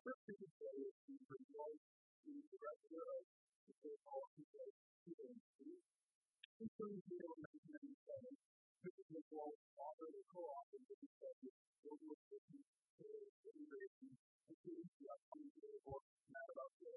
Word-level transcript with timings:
first 0.00 0.24
thing 0.24 0.38
to 0.40 0.48
say 0.56 0.72
is 0.80 0.96
to 1.04 1.12
resolve 1.28 1.76
to 2.24 2.32
the 2.32 2.56
rest 2.56 2.84
of 2.88 3.04
the 3.68 3.84
people 5.04 5.28
include. 5.28 5.84
In 6.60 6.68
terms 6.72 7.00
of 7.00 7.16
the 7.20 7.28
1997, 7.36 8.32
this 8.80 8.96
is 8.96 9.08
the 9.12 9.20
law 9.28 9.52
author 9.52 10.08
of 10.08 10.64
the 10.72 10.80
the 10.88 10.96
of 11.20 11.36
global 11.84 12.16
assistance 12.16 12.68
to 12.96 13.08
immigration, 13.44 14.10
including 14.48 14.88
the 14.88 15.06
upcoming 15.12 15.52
report, 15.68 16.04
not 16.32 16.48
about 16.48 16.72
the 16.80 16.94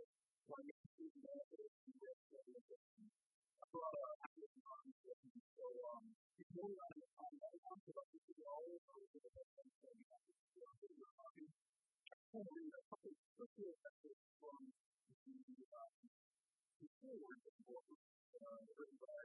financial 0.48 1.08
benefits 1.20 1.76
of 1.76 1.92
U.S. 2.00 2.20
federal 2.32 2.64
I 2.64 3.66
brought 3.68 3.96
a 4.00 4.06
active 4.24 4.54
conversation, 4.64 5.44
so 5.60 5.66
um, 5.92 6.04
you 6.56 6.64
want 6.72 6.94
to 6.96 7.06
find 7.20 7.36
out 7.36 7.56
about 7.68 7.80
this 7.84 8.26
at 8.32 8.40
all, 8.48 8.64
you 8.64 8.80
have 8.80 9.50
something 9.60 9.98
that 10.08 10.24
you're 10.56 11.16
talking 11.20 11.52
to 11.52 11.83
read 12.34 12.74
a 12.74 12.82
couple 12.90 13.14
quick 13.14 13.54
little 13.62 13.78
excerpts 13.78 14.26
from 14.42 14.62
the 14.66 15.38
the 15.54 16.90
forward 16.98 17.40
written 17.46 18.98
by 18.98 19.22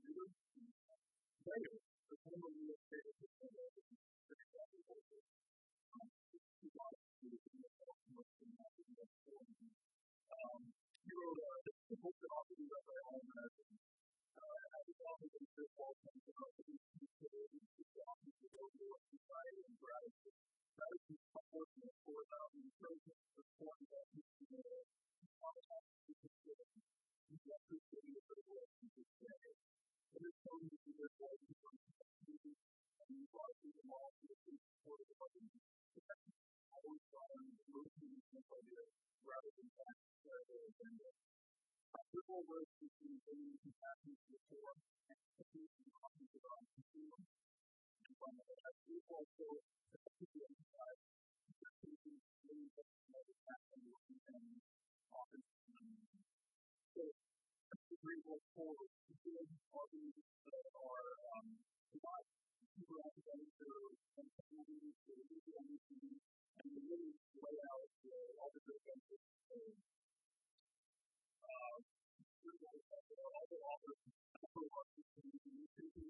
Mueller. 0.00 0.32
Later, 1.44 1.76
the 2.08 2.16
former 2.24 2.50
U.S. 2.56 2.80
State 2.88 3.04
Representative 3.04 3.84
Chris 4.32 4.44
Walker 4.48 4.80
um, 5.92 6.08
he 6.32 6.68
wanted 6.72 7.04
to 7.04 7.36
do 7.36 7.36
the 7.36 7.68
most 8.16 8.32
in 8.40 8.50
that 8.56 8.72
U.S. 8.80 9.12
forum. 9.20 9.60
Um, 9.60 10.60
he 11.04 11.12
wrote 11.12 11.36
a, 11.36 11.52
a 11.68 11.96
book 12.00 12.16
that 12.16 12.30
also 12.32 12.54
be 12.56 12.64
read 12.64 12.84
by 12.88 12.96
all 13.12 13.20
Americans. 13.28 13.76
Uh, 14.40 14.56
as 14.72 14.84
a 14.88 14.94
author 15.04 15.28
of 15.36 15.44
Chris 15.52 15.68
Walton, 15.76 16.16
the 16.16 16.32
Republican 16.32 16.80
Conservative, 16.96 17.64
the 17.76 18.00
author 18.08 18.32
of 18.32 18.40
the 18.40 18.48
World 18.56 19.04
Society 19.04 19.60
and 19.68 19.76
Gratitude 19.76 20.59
that 20.80 20.96
unfortunate 21.36 21.96
for 22.08 22.20
government 22.24 22.72
in 22.72 22.72
the 22.72 24.00
we 27.30 27.38
appreciate 27.52 28.10
it 28.10 28.24
very 28.26 28.44
well 28.48 28.68
to 28.80 28.86
day. 28.90 29.54
And 30.10 30.22
it's 30.24 30.40
so 30.40 30.52
easy 30.60 30.92
to 30.98 31.06
say 31.14 31.34
from 31.60 31.74
community 31.84 32.54
and 33.00 33.10
you 33.10 33.26
are 33.30 33.52
to 33.60 33.68
the 33.70 33.84
law 33.90 34.06
to 34.10 34.24
the 34.26 34.36
support 34.40 34.98
of 35.00 35.06
the 35.10 35.16
government. 35.20 35.62
Always 36.70 37.04
trying 37.10 37.50
to 37.54 37.64
move 37.70 37.90
to 37.90 38.06
the 38.10 38.42
idea 38.50 38.84
rather 39.20 39.50
than 39.56 39.68
back 39.76 39.96
to 40.00 40.32
the 40.48 40.58
agenda. 40.70 41.10
After 41.90 42.20
all 42.30 42.44
words 42.50 42.72
between 42.80 43.16
the 43.20 43.36
compassion 43.60 44.14
to 44.16 44.26
the 44.30 44.40
poor 44.50 44.70
and 45.10 45.18
the 45.20 45.44
consumer, 45.50 47.20
and 48.00 48.14
from 48.16 48.34
that, 48.40 48.74
we 48.86 48.96
also 49.10 49.48
effectively 49.60 49.99
emphasize 49.99 49.99
that 49.99 49.99
people 49.99 49.99
really 49.99 49.99
don't 49.99 49.99
know 49.99 49.99
what's 49.99 49.99
happening 49.99 49.99
forward, 58.60 58.92
good 59.24 59.48
arguments 59.72 60.20
that 60.44 60.66
are 60.76 61.08
um, 61.32 61.46
not 61.96 62.22
super 62.76 63.00
academic 63.00 63.56
or 63.64 63.96
communities 64.20 65.00
or 65.08 65.16
legal 65.24 65.64
issues, 65.64 66.20
and 66.60 66.68
they 66.68 66.82
really 66.84 67.16
lay 67.16 67.56
out 67.72 67.88
uh, 68.04 68.40
all 68.44 68.50
the 68.52 68.60
great 68.60 68.84
benefits 68.84 69.24
of 69.48 69.72
uh, 71.40 71.76
all 71.80 73.46
the 73.48 73.60
authors, 73.64 74.00
number 74.36 74.60
of 74.60 74.72
authors, 74.76 75.08
and 75.24 75.32
and 75.40 76.09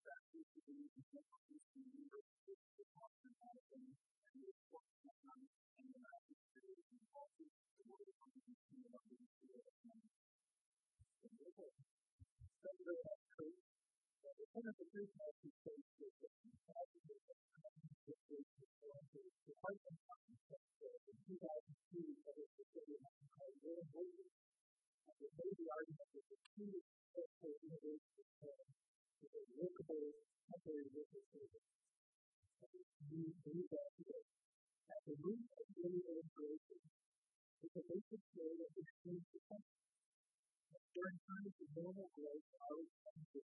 the 0.00 0.16
institution 0.80 1.84
university 1.92 2.56
the 2.56 2.86
constant 2.96 3.36
monitoring 3.36 3.92
and 3.92 4.36
the 4.40 4.48
report 4.48 4.88
on 4.96 5.44
the 5.76 6.00
massive 6.00 6.40
series 6.56 6.88
and 6.88 7.04
policies 7.12 7.52
that 7.76 7.84
were 7.84 8.16
coming 8.16 8.40
to 8.48 8.80
the 8.80 8.88
London 8.96 9.20
School 9.28 9.60
of 9.60 9.64
Economics. 9.68 10.24
Senator 11.20 12.96
Curry, 13.36 13.60
the 14.24 14.48
point 14.56 14.68
of 14.72 14.76
the 14.80 14.88
first 14.88 15.12
policy 15.20 15.50
states 15.60 15.92
that 16.00 16.12
the 16.16 16.40
policy 16.64 17.00
of 17.04 17.20
of 20.00 20.96
in 21.12 21.16
2002 21.28 22.24
that 22.24 22.36
is 22.40 22.50
the 22.56 22.64
city 22.72 22.96
of 22.96 23.04
Mexico, 23.04 23.44
Will 23.60 23.84
Williams, 23.92 24.32
made 25.36 25.56
the 25.60 25.68
argument 25.68 26.08
that 26.16 26.24
the 26.24 26.40
key 26.56 26.72
to 28.16 28.89
is 29.20 29.32
a 29.36 29.44
that. 33.68 34.24
At 34.90 35.00
the 35.06 35.14
root 35.20 35.44
of 35.44 35.66
daily 35.76 36.00
integration 36.00 36.80
is 37.60 37.72
a 37.76 37.82
basic 37.84 38.22
of 38.64 38.72
exchange 38.80 39.24
potential. 39.32 39.80
During 40.90 41.18
normal 41.76 42.08
growth, 42.16 42.46
our 42.64 42.82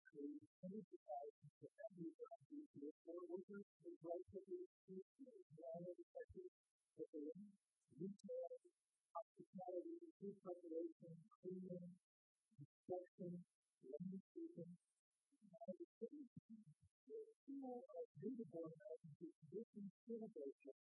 create 0.08 0.46
hundreds 0.62 0.90
of 0.94 1.00
thousands 1.04 1.54
of 1.60 1.70
empty 1.84 2.08
jobs 2.14 2.46
with 2.54 2.96
more 3.04 3.24
workers 3.28 3.68
in 3.84 3.94
relatively 4.00 4.62
few 4.86 5.00
smaller 5.18 5.94
sectors 6.14 6.52
such 6.94 7.12
as 7.18 7.36
retail, 7.98 8.52
hospitality, 9.12 9.96
food 10.22 10.36
preparation, 10.40 11.12
cleaning, 11.42 11.88
construction, 12.56 13.32
landscaping, 13.84 14.72
and 15.64 15.76
the 15.80 15.88
city. 15.96 16.22
The 17.08 17.20
tool 17.44 17.80
of 17.80 18.04
data 18.20 18.44
analysis 18.52 19.16
is 19.24 19.32
traditional 19.48 19.88
celebration 20.04 20.76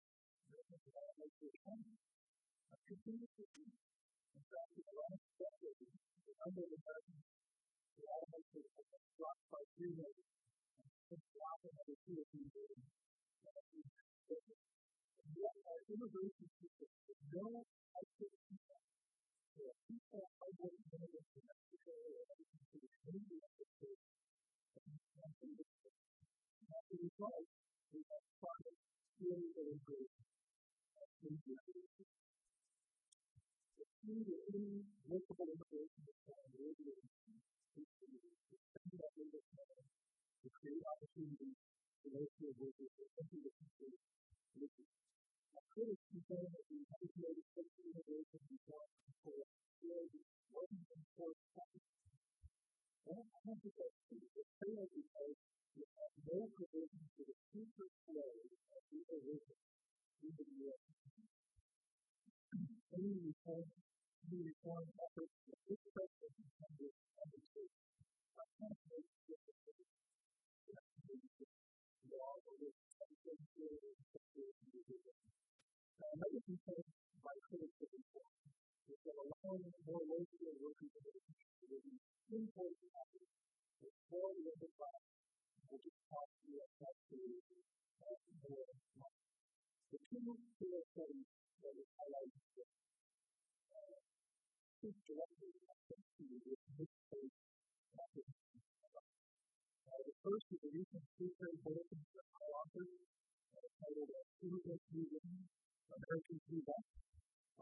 that 0.50 0.64
is 0.72 0.84
almost 0.96 1.34
the 1.40 1.48
economy. 1.52 1.96
A 2.70 2.76
continuous 2.88 3.34
in 4.30 4.42
fact, 4.46 4.72
in 4.78 4.84
the 4.88 4.94
last 4.96 5.24
decade, 5.36 5.84
the 5.84 6.34
number 6.40 6.62
of 6.64 6.72
Americans 6.80 7.24
who 7.92 8.02
almost 8.08 8.48
has 8.56 9.04
dropped 9.20 9.44
by 9.52 9.62
three 9.76 9.92
million, 10.00 10.28
and 10.80 10.88
since 11.10 11.24
dropping 11.34 11.74
by 11.76 11.92
two 12.00 12.16
or 12.16 12.26
three 12.30 12.48
million, 12.48 12.80
and 14.30 15.28
yet 15.36 15.56
our 15.66 15.80
immigration 15.92 16.48
system 16.56 16.90
is 17.10 17.20
no 17.36 17.46
output. 17.68 18.32
There 19.60 19.68
are 19.68 19.80
people 19.90 20.24
are 20.24 20.52
working 20.56 20.88
in 20.88 21.00
the 21.04 21.42
Mexico 21.44 21.92
or 21.92 22.22
other 22.32 22.46
countries, 22.48 22.92
maybe 23.04 23.34
in 23.36 23.68
States, 23.76 24.04
and 24.08 24.19
as 24.76 24.86
a 25.42 26.96
result, 27.02 27.46
we 27.90 28.00
have 28.06 28.24
started 28.38 28.74
stealing 29.18 29.50
the 29.50 29.62
immigration. 29.66 30.22
The 33.78 33.84
key 33.98 34.22
to 34.22 34.34
any 34.54 34.86
workable 35.10 35.48
immigration 35.50 36.02
reform 36.06 36.46
really 36.54 37.02
to 37.74 37.82
spend 37.82 38.20
that 38.94 39.12
data 39.18 39.40
to 40.40 40.48
create 40.54 40.84
opportunities 40.86 41.58
for 42.00 42.08
those 42.14 42.30
who 42.38 42.46
are 42.46 42.58
workers 42.62 42.90
to 42.94 43.04
enter 43.18 43.38
the 43.42 43.52
country 43.58 43.90
legally. 44.54 44.86
Now, 45.50 45.62
critics 45.74 46.04
complain 46.14 46.46
that 46.46 46.64
the 46.70 46.76
United 46.78 47.10
States 47.50 47.74
immigration 47.82 48.42
reform 48.54 48.88
for 49.26 49.38
really 49.82 50.22
wasn't 50.54 50.86
enforced 50.94 51.44
properly. 51.58 51.99
Well, 53.10 53.26
don't 53.26 53.58
think 53.58 53.74
that's 53.74 53.98
true. 54.06 54.22
It 54.22 54.46
because 54.94 55.34
it 55.82 55.88
had 55.98 56.12
no 56.30 56.38
provision 56.54 57.02
for 57.18 57.24
the 57.26 57.36
future 57.50 57.90
flow 58.06 58.30
of 58.38 58.82
legal 58.94 59.20
workers 59.26 59.62
into 60.22 60.42
the 60.46 60.54
U.S. 60.70 60.82
Any 62.94 63.14
reform, 63.26 63.66
any 64.30 64.40
reform 64.46 64.86
efforts 64.94 65.34
that 65.50 65.58
this 65.66 65.82
president 65.90 66.34
and 66.38 66.50
Congress 66.62 66.96
undertake 67.18 67.74
are 68.38 68.50
contrary 68.62 69.04
to 69.10 69.34
the 69.34 69.54
law 72.14 72.34
or 72.46 72.54
the 72.62 72.70
Now, 75.98 76.08
another 76.14 76.42
complaint 76.46 76.86
by 77.26 77.34
critics 77.50 77.78
of 77.82 77.90
reform 77.90 78.34
is 78.86 78.98
that 79.02 79.16
allowing 79.18 79.66
more 79.86 80.02
local 80.06 80.29
is 94.90 95.06
the 100.00 100.14
first 100.18 100.46
is 100.50 100.62
a 100.66 100.70
recent 100.74 101.04
two-third 101.14 101.56
bulletin 101.62 102.02
from 102.10 102.26
my 102.34 102.46
author 102.58 102.86
titled 103.78 104.10
Immigrant 104.42 104.82
Museum, 104.90 105.46
American 105.94 106.38
Freedom. 106.42 106.80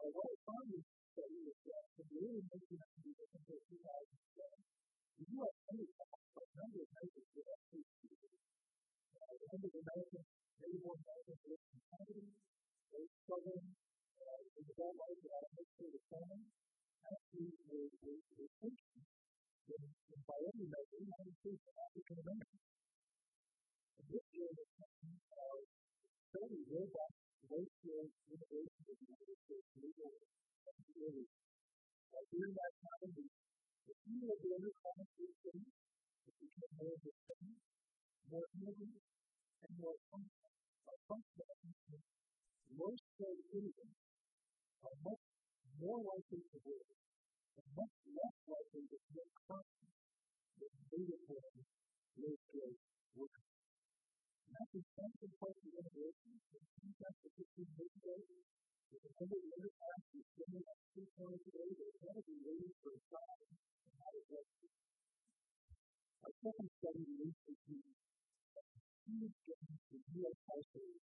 What 0.09 0.25
I 0.25 0.37
found 0.41 0.73
in 0.73 0.81
this 0.81 0.89
study 1.13 1.53
is 1.53 1.59
that 1.69 1.85
the 2.01 2.05
really 2.17 2.49
making 2.49 2.81
up 2.81 2.89
the 2.97 3.13
difference 3.13 3.45
of 3.45 3.61
2007, 3.77 4.65
the 5.21 5.25
U.S. 5.29 5.55
Senate 5.69 5.93
passed 6.01 6.33
a 6.33 6.45
number 6.57 6.81
of 6.81 6.89
measures 6.97 7.29
that 7.29 7.45
actually 7.45 7.85
succeeded. 7.93 8.41
The 9.13 9.47
number 9.53 9.69
of 9.69 9.77
Americans, 9.85 10.29
native 10.65 10.81
Americans 10.81 11.41
living 11.45 11.77
in 11.77 11.81
poverty, 11.93 12.25
they 12.89 13.05
struggle, 13.21 13.61
uh, 14.17 14.41
in 14.49 14.65
the 14.65 14.75
whole 14.81 14.97
life, 14.97 15.21
the 15.21 15.29
atmosphere, 15.29 15.93
the 15.93 16.01
famine, 16.09 16.45
actually 17.07 17.55
were, 17.69 17.89
were, 18.03 18.21
were 18.39 18.53
thinking 18.59 19.03
in, 19.69 19.83
in 19.85 20.21
by 20.27 20.39
any 20.49 20.65
measure, 20.67 21.05
States 21.39 21.65
African 21.71 22.19
Americans. 22.25 22.65
And 23.99 24.07
this 24.09 24.27
year, 24.35 24.51
the 24.51 24.65
uh, 24.65 25.61
fairly 26.33 26.63
robust 26.67 27.19
racial 27.49 28.11
of 32.19 32.25
the 32.29 32.37
United 32.39 32.75
time, 32.83 33.11
the, 33.15 33.25
the 33.87 33.95
few 34.05 34.21
of 34.29 34.39
the 34.43 34.51
other 34.59 34.73
common 34.83 35.09
cities 35.17 35.71
became 36.29 36.73
more 36.77 36.97
distinct, 37.01 37.61
more 38.29 38.47
immigrant, 38.59 39.01
and 39.65 39.73
more 39.79 39.97
functional. 40.11 40.53
Uh, 40.89 40.99
functional 41.09 41.57
most 42.77 43.05
immigrants 43.19 43.99
are 44.85 44.97
much 45.03 45.38
more 45.79 46.03
likely 46.03 46.43
to 46.43 46.59
work 46.67 46.91
and 47.59 47.67
much 47.79 47.95
less 48.11 48.37
likely 48.51 48.85
to 48.91 48.99
feel 49.11 49.29
confident 49.47 49.95
than 50.59 50.73
native-born 50.91 51.55
low-skilled 52.19 52.79
workers. 53.15 53.51
And 54.43 54.51
that's 54.59 54.75
a 54.75 54.83
central 54.99 55.31
part 55.39 55.55
of 55.55 55.65
immigration. 55.71 56.35
In 56.35 56.91
2015 56.99 57.79
years 57.79 57.95
ago, 57.95 58.15
with 58.89 59.03
the 59.05 59.13
number 59.23 59.39
of 59.39 60.03
is 60.19 60.27
similar 60.35 60.65
to 60.67 60.87
two 60.97 61.07
points 61.15 61.43
today, 61.47 61.71
they're 61.79 61.99
going 62.03 62.19
to 62.19 62.25
be 62.27 62.37
waiting 62.43 62.75
for 62.83 62.91
a 62.97 63.01
job 63.07 63.37
and 63.47 63.93
how 64.03 64.11
to 64.11 64.23
get. 64.27 64.47
Our 66.27 66.33
second 66.43 66.69
study 66.83 67.03
released 67.07 67.45
huge 69.09 69.39
gains 69.47 69.83
in 69.95 70.01
U.S. 70.27 70.39
households 70.43 71.05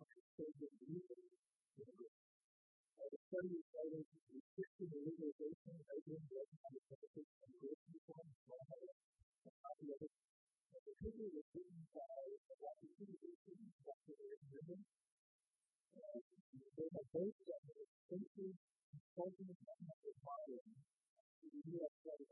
understanding 0.00 0.74
legal 0.84 1.20
immigration. 1.80 1.82
Uh, 1.82 1.94
the 1.98 2.33
study 3.34 3.58
cited 3.66 4.06
restricting 4.30 4.94
the 4.94 5.00
legalization 5.10 5.74
of 5.74 5.82
alien 5.90 6.22
recognized 6.22 6.86
benefits 6.86 7.34
and 7.34 7.50
immigration 7.50 7.90
reform 7.90 8.30
in 8.30 8.38
Florida 8.46 8.94
and 9.42 9.54
copy 9.58 9.86
of 9.90 9.98
it. 10.06 10.14
Uh, 10.70 10.78
the 10.86 10.94
paper 11.02 11.26
was 11.34 11.42
written 11.50 11.82
by 11.90 12.14
Dr. 12.62 12.94
Peter 12.94 13.18
Wilson 13.18 13.58
Dr. 13.82 14.14
Eric 14.22 14.38
Newman. 14.54 14.86
Uh, 15.98 16.22
they 16.78 16.86
have 16.94 17.10
both 17.10 17.34
done 17.42 17.66
an 17.74 17.78
extensive 17.82 18.54
the 21.42 21.58
U.S. 21.74 21.94
the 22.06 22.22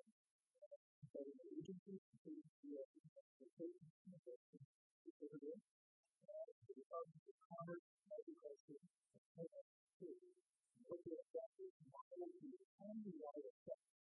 the 9.98 10.51
what 10.88 11.00
the 11.04 11.14
effect 11.14 11.54
is, 11.62 11.74
not 11.92 12.06
only 12.18 12.54
can 12.78 12.96
be 13.06 13.12
what 13.22 13.34
it 13.38 13.46
affects, 13.46 13.92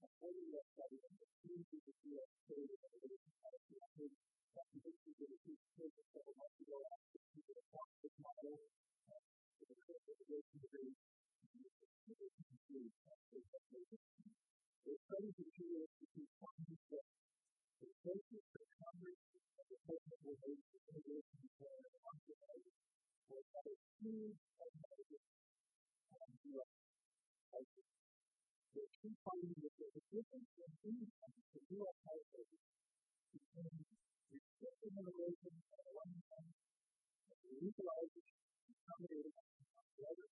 but 0.00 0.12
what 0.20 0.32
it 0.32 0.56
affects 0.56 0.96
is 0.96 1.14
the 1.20 1.28
future 1.44 1.80
of 1.80 1.92
the 1.92 2.16
US 2.16 2.30
state 2.46 2.70
of 2.72 2.80
the 2.80 3.00
United 3.06 3.62
States. 3.66 4.16
That's 4.56 4.72
the 4.72 4.82
issue 4.88 5.14
that 5.20 5.30
is 5.36 5.40
being 5.44 5.64
taken 5.76 6.04
several 6.16 6.36
months 6.40 6.58
ago 6.64 6.76
after 6.80 7.16
the 7.16 7.28
people 7.36 7.54
of 7.60 7.66
Fox 7.76 7.88
was 8.00 8.14
not 8.16 8.36
over. 8.46 8.66
The 9.06 9.76
current 9.76 10.04
situation 10.06 10.60
is 10.64 10.92
the 14.86 14.96
studies 15.04 15.36
of 15.36 15.48
the 15.52 15.64
US 15.76 15.92
Institute 16.00 16.30
find 16.40 16.64
that 16.90 17.06
the 17.82 17.90
basis 18.06 18.44
for 18.54 18.64
Congress 18.80 19.20
and 19.36 19.66
the 19.68 19.78
president 19.84 20.20
will 20.24 20.38
raise 20.46 20.64
the 20.72 20.80
immigration 20.86 21.44
plan 21.60 21.80
and 21.84 21.92
the 21.92 22.00
Congress 22.00 22.76
has 23.26 23.44
had 23.52 23.66
a 23.66 23.76
huge 24.00 24.38
The 29.06 29.14
key 29.14 29.22
finding 29.22 29.54
that 29.62 29.70
the 29.70 30.02
difference 30.10 30.50
in 30.58 30.66
income 30.82 31.38
for 31.54 31.62
U.S. 31.62 31.94
households 32.10 32.58
between 33.30 33.86
restricted 34.34 34.98
on 34.98 35.06
the 35.06 35.14
one 35.94 36.10
hand 36.26 36.50
and 36.50 37.38
legalizing 37.54 38.26
and 38.26 38.74
accommodating 38.74 39.30
on 39.30 39.46
the 39.94 40.02
other 40.10 40.26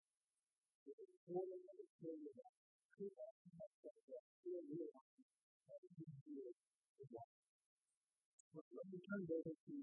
is 0.91 0.99
a 1.07 1.07
poorly 1.23 1.63
understood 1.71 2.19
that 2.35 2.51
of 2.51 4.11
the 4.43 4.59
the 4.59 4.91
one. 7.15 7.31
Let 8.59 8.87
me 8.91 8.99
turn 9.07 9.23
it 9.23 9.31
over 9.39 9.55
to 9.55 9.75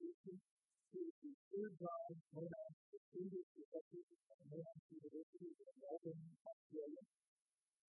Wilson, 0.00 0.36
who 0.96 0.96
is 0.96 1.16
the 1.20 1.32
third 1.52 1.76
guy 1.76 2.08
Monash 2.32 2.72
Distinguished 2.88 3.52
Professor 3.52 4.00
at 4.32 4.40
Monash 4.48 4.80
University 4.96 5.52
in 5.60 5.76
Melbourne, 5.84 6.24
Australia. 6.40 7.04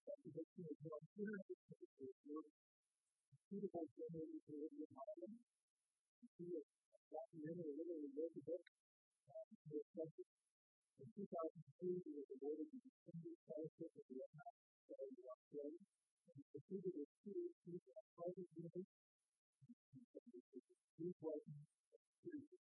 Dr. 0.05 0.37
Wilson 0.37 0.69
has 0.69 0.77
been 0.85 0.93
on 0.93 1.01
200 1.17 1.65
papers 1.65 2.13
for 2.29 2.45
in 2.45 2.53
suitable 3.49 3.89
generative 3.89 4.45
derivative 4.45 4.91
modeling. 4.93 5.41
He 6.37 6.45
has 6.53 6.67
documented 7.09 7.65
a 7.65 7.73
literally 7.73 8.13
a 8.13 8.45
book 8.45 8.61
subject. 9.97 10.29
In 11.01 11.09
2003, 11.09 12.05
he 12.05 12.11
was 12.21 12.29
awarded 12.37 12.69
the 12.69 12.85
Distinguished 12.85 13.49
Fellowship 13.49 13.91
of 13.97 14.05
the 14.05 14.17
of 15.17 15.25
Australia, 15.25 15.81
and 16.29 16.33
he 16.37 16.43
completed 16.53 16.93
his 17.01 17.09
PhD 17.25 17.65
at 17.89 18.05
Harvard 18.13 18.49
University. 18.61 18.85
He's 21.01 21.17
writing 21.17 21.65
a 21.65 21.97
series 22.21 22.61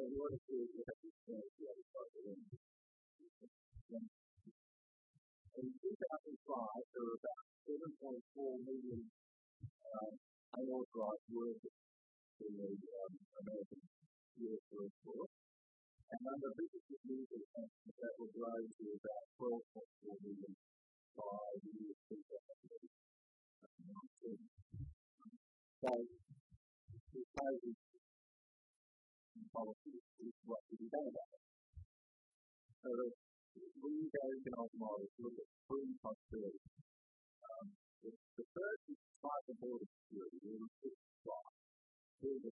So 0.00 0.08
in 0.08 0.16
order 0.16 0.40
to 0.40 0.56
get 0.80 0.96
this 0.96 1.12
point, 1.28 1.44
you 1.60 1.68
start 1.92 2.08
with 2.16 2.32
it. 2.32 2.40
In 5.60 5.76
2005, 5.76 6.88
there 6.88 7.04
were 7.04 7.20
about 7.20 7.44
7.4 7.68 8.64
million 8.64 9.12
uh, 9.60 10.08
unauthorized 10.56 11.28
workers 11.36 11.76
in 12.40 12.48
the 12.48 12.80
um, 12.80 13.12
American 13.44 13.84
U.S. 14.40 14.64
workforce. 14.72 15.36
And 16.16 16.24
under 16.32 16.48
business 16.56 16.96
legal 17.04 17.44
sanctions, 17.52 17.92
that 18.00 18.16
will 18.16 18.32
grow 18.32 18.56
to 18.56 18.84
about 19.04 19.28
12.4 19.36 20.16
million 20.16 20.56
by 21.12 21.60
the 21.60 21.76
year 21.76 21.92
2019. 22.08 24.48
So, 25.84 25.92
because 27.12 27.60
policy 29.50 29.98
is 30.22 30.34
what 30.46 30.62
to 30.70 30.74
be 30.78 30.86
done 30.90 31.08
about 31.10 31.30
it. 31.34 31.42
So 32.80 32.90
use 33.90 34.14
our 34.56 34.68
models 34.78 35.10
to 35.16 35.20
look 35.26 35.36
at 35.36 35.48
three 35.68 35.92
possibilities. 36.00 36.70
Um, 37.44 37.66
The, 38.00 38.10
the 38.16 38.46
first 38.56 38.82
is 38.88 38.96
cyber 39.20 39.56
border 39.60 39.84
security, 39.84 40.56
or 40.56 40.64
spot, 41.20 41.52
or 42.24 42.36
the. 42.40 42.52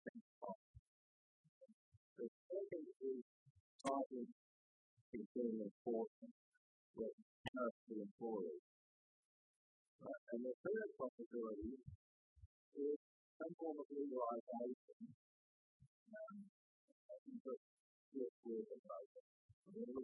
The 2.17 2.27
second 2.49 2.85
is 3.05 3.21
cyber 3.85 4.25
security 5.11 5.59
enforcement, 5.69 6.35
with 6.97 7.15
commercial. 7.45 8.09
Right? 10.01 10.23
And 10.33 10.41
the 10.49 10.53
third 10.65 10.89
possibility 10.97 11.77
is 11.77 12.97
some 13.37 13.53
form 13.59 13.77
of 13.83 13.87
legalization. 13.93 15.13
Um, 16.09 16.54
I 17.35 17.51
that 17.51 17.59
this 18.15 18.31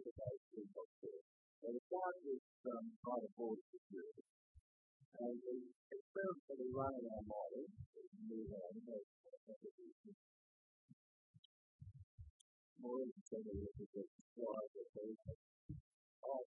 at 0.04 0.16
those 0.20 0.40
three 0.52 0.68
possibilities. 0.68 1.24
So 1.64 1.72
the 1.72 1.80
one 1.88 2.16
is 2.28 2.44
um, 2.68 2.84
cyber 3.00 3.32
border 3.40 3.64
security. 3.72 4.24
And 5.16 5.40
the 5.40 5.56
experiment 5.96 6.44
that 6.44 6.60
we 6.60 6.68
run 6.76 6.92
in 6.92 7.08
our 7.08 7.24
model 7.24 7.64
is 7.72 8.08
move 8.28 8.52
on. 8.52 8.72
More 12.84 13.00
than 13.00 13.16
70 13.16 13.64
years 13.64 13.78
ago, 13.80 14.02
that 14.02 14.88
they 14.92 15.16
all 16.20 16.44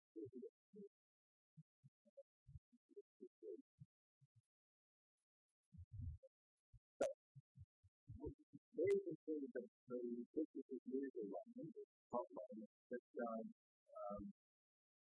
the 9.94 10.26
business 10.34 10.68
is 10.74 10.84
usually 10.90 11.30
running, 11.30 11.70
top 12.10 12.28
line, 12.34 12.66
that 12.90 13.06
um, 13.22 13.46
um, 13.94 14.24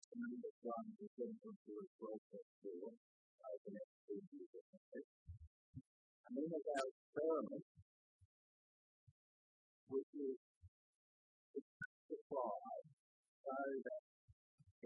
somebody 0.08 0.36
that's 0.40 0.60
run 0.64 0.84
the 0.96 1.06
center 1.20 1.52
for 1.52 1.76
a 1.80 1.88
process 2.00 2.46
for 2.64 2.80
uh, 2.88 3.56
the 3.66 3.70
next 3.76 3.94
two 4.08 4.20
years. 4.32 4.64
And 4.96 6.32
then 6.32 6.46
there's 6.48 6.68
our 6.80 6.86
experiment, 6.88 7.64
which 9.90 10.12
is 10.16 10.38
supply 12.08 12.80
so 13.44 13.56
that 13.84 14.02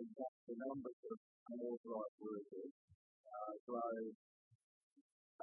in 0.01 0.09
fact 0.11 0.39
the 0.49 0.57
numbers 0.59 1.01
of 1.07 1.19
unauthorized 1.55 2.19
workers 2.19 2.73
uh, 3.29 3.53
grow 3.69 3.95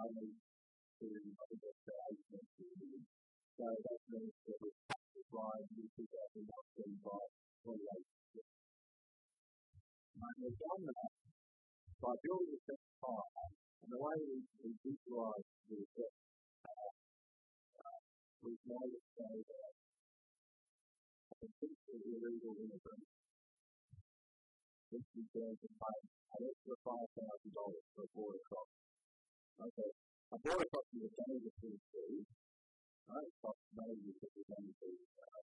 only 0.01 0.29
to, 0.34 1.05
I 1.08 1.43
think 1.48 1.62
that's 1.62 1.86
the 1.88 3.20
so 3.62 3.70
that 3.70 4.01
means 4.10 4.34
that 4.50 4.58
we 4.58 4.74
have 4.89 5.06
to 5.13 5.22
fly 5.30 5.53
in 5.62 5.86
2019 5.94 6.98
by 7.06 7.22
28 7.62 7.77
And 10.18 10.34
we've 10.41 10.58
done 10.58 10.82
that 10.89 11.13
by 12.01 12.13
building 12.25 12.58
a 12.58 12.60
set 12.65 12.82
fire, 12.98 13.53
and 13.86 13.89
the 13.94 14.01
way 14.01 14.18
we, 14.18 14.41
we 14.65 14.70
visualize 14.82 15.46
the 15.70 15.77
set 15.94 16.10
uh, 16.65 16.89
we've 18.41 18.65
made 18.65 18.98
it 18.98 19.06
so 19.13 19.30
that 19.30 19.74
a 21.30 21.34
potentially 21.38 22.18
illegal 22.18 22.58
immigrant 22.65 23.06
is 24.89 25.06
going 25.38 25.53
to 25.62 25.70
pay 25.70 25.98
an 26.34 26.41
extra 26.50 26.75
$5,000 26.82 26.98
for 27.94 28.01
a 28.01 28.10
border 28.10 28.41
crossing. 28.41 28.89
Okay, 29.70 29.91
a 30.34 30.38
border 30.50 30.65
crossing 30.65 31.06
is 31.06 31.13
dangerous 31.13 31.53
to 31.62 31.68
the 31.77 31.82
But 33.08 33.25
to 34.81 34.89
uh, 34.89 35.39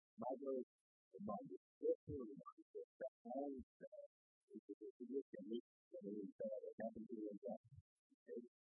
it 1.15 1.23
might 1.27 1.47
be 1.49 1.57
just 1.79 2.93
that 2.99 3.15
and 3.25 3.63
uh, 3.83 4.07
it's 4.55 4.69
a 4.69 4.75
significant 4.99 5.47
risk 5.51 5.71
that 5.93 6.03
it 6.05 6.17
is 6.19 6.33
uh, 6.39 6.47
that 6.49 6.75
happens 6.83 7.09
to. 7.09 7.59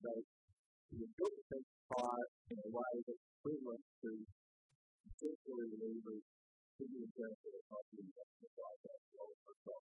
So 0.04 0.12
you 0.96 1.06
build 1.18 1.38
the 1.52 1.60
fire 1.92 2.28
in 2.52 2.58
a 2.60 2.70
way 2.70 2.94
that's 3.06 3.26
equivalent 3.40 3.86
to 4.04 4.12
illegal 5.80 6.20
civil 6.78 7.04
interpret 7.04 7.52
the 7.54 7.62
property 7.70 8.02
investment 8.08 8.54
like 8.58 8.80
that 8.88 9.02
role 9.16 9.36
for 9.44 9.54
stock. 9.62 9.84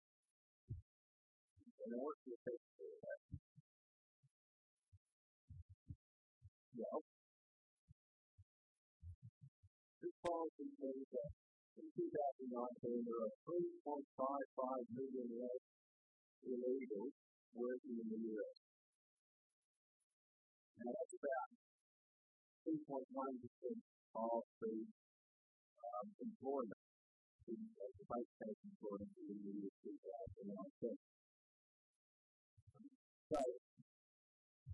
And 1.85 1.95
I 1.95 1.97
want 1.99 2.19
you 2.27 2.35
to 2.35 2.51
take 2.51 2.63
that. 2.79 3.39
Well, 6.77 7.03
that 10.29 11.33
in 11.81 11.89
2019 11.89 12.53
there 12.53 13.21
are 13.25 13.33
3.55 13.49 13.97
million 14.93 15.29
less 15.41 15.65
illegals 16.45 17.17
working 17.57 17.97
in 17.97 18.07
the 18.13 18.21
U.S. 18.37 18.57
Now 20.85 20.93
that's 20.93 21.15
about 21.17 21.49
2.1% 22.69 23.09
of 23.09 24.43
the 24.61 24.75
um, 25.81 26.07
employment 26.21 26.85
in 27.49 27.61
the 27.65 27.89
base 28.05 28.33
case 28.37 28.61
employment 28.69 29.13
in 29.17 29.33
the 29.33 29.53
year 29.65 29.73
2019. 29.81 30.93
So, 33.33 33.41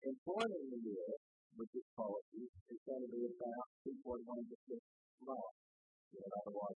employment 0.02 0.62
in 0.66 0.70
the 0.74 0.82
U.S. 0.82 1.22
with 1.54 1.70
this 1.70 1.86
policy 1.94 2.42
is 2.50 2.80
going 2.82 3.06
to 3.06 3.10
be 3.14 3.22
about 3.30 3.66
2.1% 3.86 4.82
lower 5.24 5.52
than 6.12 6.30
otherwise. 6.30 6.76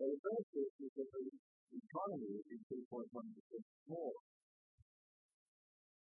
So 0.00 0.02
the 0.08 0.16
first 0.16 0.48
is, 0.56 0.70
that 0.96 1.08
the 1.12 1.76
economy 1.76 2.40
is 2.40 2.60
2.1% 2.72 3.12
more. 3.92 4.16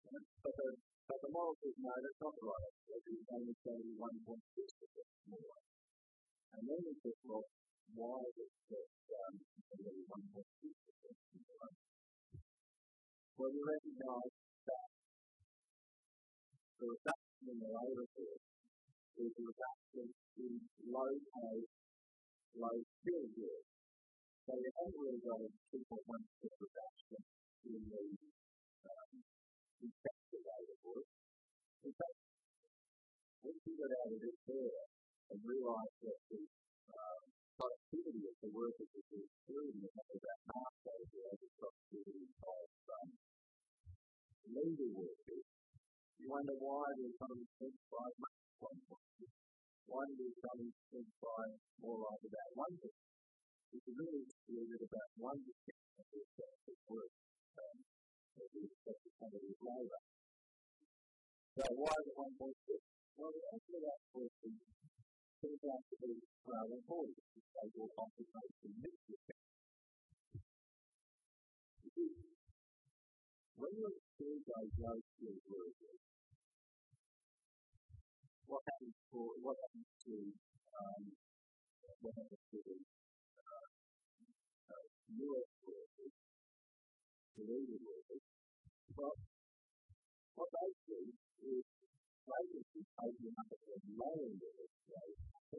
But 0.07 0.55
the, 0.55 0.69
but 1.09 1.19
the 1.19 1.31
model 1.35 1.57
says, 1.59 1.77
no, 1.83 1.93
that's 1.99 2.21
not 2.23 2.37
right. 2.47 2.73
It's 2.95 3.31
only 3.33 3.55
71.6% 3.59 4.39
more. 5.35 5.59
And 6.53 6.63
then 6.63 6.81
we 6.85 6.93
said, 7.03 7.17
well, 7.27 7.43
why 7.97 8.23
is 8.23 8.37
it 8.39 8.53
that 8.71 8.87
only 9.73 10.05
1.6% 10.05 10.31
more? 11.43 11.71
Well, 13.33 13.51
you 13.51 13.63
recognize 13.67 14.35
that 14.69 14.87
the 16.79 16.85
reduction 16.87 17.45
in 17.51 17.57
the 17.59 17.71
labour 17.73 18.07
force 18.15 18.42
is 19.23 19.35
a 19.39 19.45
reduction 19.47 20.07
in 20.43 20.53
low 20.91 21.13
pay, 21.15 21.59
low 22.59 22.77
skill 22.83 23.25
work. 23.39 23.67
So 24.43 24.51
you 24.59 24.71
haven't 24.75 24.99
really 24.99 25.23
got 25.23 25.39
a 25.39 25.51
2.1% 25.71 25.87
reduction 26.59 27.21
in 27.71 27.83
the 27.87 28.05
um, 28.91 29.13
effective 29.87 30.43
labour 30.43 30.79
force. 30.83 31.13
In 31.87 31.93
fact, 31.95 32.19
once 33.47 33.63
you 33.63 33.75
get 33.79 33.91
out 33.95 34.11
of 34.11 34.19
this 34.19 34.39
there 34.51 34.83
and 35.31 35.39
realise 35.47 35.95
that 36.03 36.19
the 36.27 36.43
um, 36.91 37.23
productivity 37.55 38.23
of 38.27 38.37
the 38.43 38.51
workers 38.51 38.91
is 38.91 39.07
improving 39.15 39.87
at 39.87 40.07
about 40.19 40.41
half 40.51 40.75
those 40.83 41.07
the 41.15 41.21
average 41.31 41.55
productivity 41.63 42.27
of 42.43 42.67
um, 42.91 43.09
legal 44.51 44.91
workers, 44.99 45.47
you 46.19 46.27
wonder 46.27 46.59
why 46.59 46.87
the 46.99 47.07
economy 47.07 47.47
shrinks 47.55 47.83
by 47.87 48.07
much 48.19 48.42
one 48.63 50.09
is 50.23 50.35
coming 50.39 50.71
in 50.71 51.07
by 51.19 51.45
more 51.83 51.99
like 51.99 52.23
about 52.23 52.51
one 52.55 52.75
percent. 52.79 53.11
It's 53.75 53.89
really 53.91 54.23
estimated 54.23 54.81
about 54.87 55.11
one 55.19 55.41
percent 55.43 55.83
of 55.99 56.07
the 56.07 56.21
effective 56.23 56.79
work 56.87 57.13
um, 57.59 57.77
that 58.39 58.49
we 58.55 58.61
expect 58.71 59.01
to 59.03 59.11
come 59.19 59.35
in 59.35 59.51
labour. 59.51 60.03
So 61.59 61.63
why 61.75 61.91
it 61.91 62.15
one 62.15 62.35
point 62.39 62.59
six? 62.63 62.81
Well, 63.19 63.35
the 63.35 63.43
answer 63.51 63.73
to 63.75 63.81
that 63.83 64.01
question 64.15 64.53
turns 65.43 65.63
out 65.67 65.83
to 65.83 65.95
be 65.99 66.13
rather 66.47 66.77
important 66.79 67.19
because 67.19 67.67
they 67.67 67.69
will 67.83 67.93
concentrate 67.99 68.55
in 68.63 68.73
this 68.79 68.99
effect. 69.11 69.43
When 73.59 73.71
you're 73.75 73.95
experiencing 73.95 74.71
those 74.81 75.43
workers, 75.51 76.12
what 78.53 78.61
happens 78.69 78.97
for 79.09 79.25
what 79.41 79.57
happens 79.65 79.89
to 80.05 80.13
um, 80.77 81.03
what 82.05 82.13
happens 82.21 82.45
to 82.53 82.59
the 82.61 82.77
uh, 82.77 83.65
uh, 84.77 84.85
workers, 85.09 86.13
Canadian 87.33 87.81
workers? 87.81 88.25
Well, 88.93 89.17
what 90.37 90.49
they 90.53 90.69
do 90.85 91.01
is 91.49 91.65
they 91.65 92.43
will 92.53 92.69
be 92.77 92.83
taking 92.85 93.33
up 93.41 93.49
at 93.49 93.61
the 93.65 93.77
lower 93.97 94.29
levels, 94.37 94.75
right? 94.85 95.17
So 95.49 95.57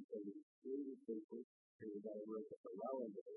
you 0.00 0.40
exclude 0.40 0.96
people 1.04 1.44
who 1.44 1.84
are 1.84 2.00
going 2.00 2.16
to 2.16 2.28
work 2.32 2.48
at 2.48 2.60
the 2.64 2.72
lower 2.80 3.08
level, 3.12 3.36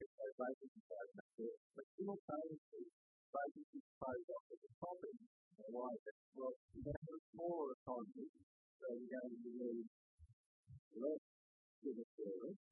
if 0.00 0.08
they 0.16 0.30
basically 0.32 0.84
don't 0.88 1.12
make 1.12 1.44
it, 1.44 1.56
but 1.76 1.84
simultaneously, 1.92 2.84
basically 3.36 3.82
close 4.00 4.26
off 4.32 4.44
at 4.48 4.58
the 4.64 4.70
top 4.80 4.96
is 5.58 6.02
it? 6.06 6.16
Well, 6.38 6.54
you 6.70 6.82
have 6.86 7.02
a 7.02 7.18
smaller 7.34 7.74
economy, 7.74 8.30
so 8.78 8.86
you're 8.94 9.10
going 9.10 9.34
to 9.34 9.50
need 9.58 9.86
less 11.02 11.22
civil 11.82 12.06
service, 12.14 12.62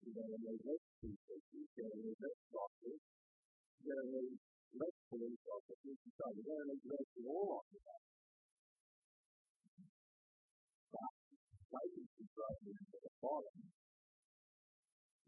you're 0.00 0.16
going 0.16 0.32
to 0.32 0.40
need 0.40 0.60
less 0.64 0.84
people, 1.04 1.36
you're 1.52 1.68
going 1.76 1.92
to 1.92 2.00
need 2.00 2.16
less 2.16 2.38
doctors, 2.48 3.02
you're 3.84 3.92
going 3.92 4.08
to 4.08 4.20
need 4.24 4.34
less 4.72 4.96
police 5.12 5.44
officers 5.52 5.98
we 6.00 6.40
need 6.40 6.80
to 6.80 6.88
go 6.88 6.96
through 7.12 7.28
all 7.28 7.60
of 7.60 7.76
that. 7.76 8.02
But 10.96 11.12
vacancy 11.76 12.24
growing 12.32 12.72
into 12.72 12.98
the 13.04 13.12
bottom, 13.20 13.58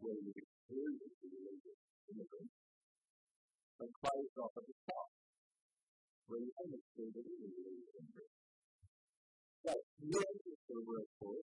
where 0.01 0.17
you 0.17 0.33
exclude 0.33 0.97
the 0.97 1.29
illegal 1.29 1.77
immigrants, 2.09 2.57
and 3.83 3.91
closed 4.01 4.37
off 4.41 4.55
at 4.57 4.65
the 4.65 4.77
top, 4.89 5.22
where 6.33 6.41
you 6.41 6.53
only 6.65 6.81
exclude 6.81 7.13
the 7.13 7.21
illegal 7.29 7.77
immigrants. 7.93 8.37
So, 9.69 9.73
new 10.01 10.17
entrants 10.17 10.65
to 10.65 10.73
the 10.73 10.85
workforce 10.89 11.49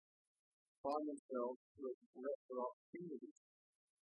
find 0.83 1.03
themselves 1.07 1.63
with 1.79 1.95
lesser 2.19 2.57
opportunities. 2.59 3.37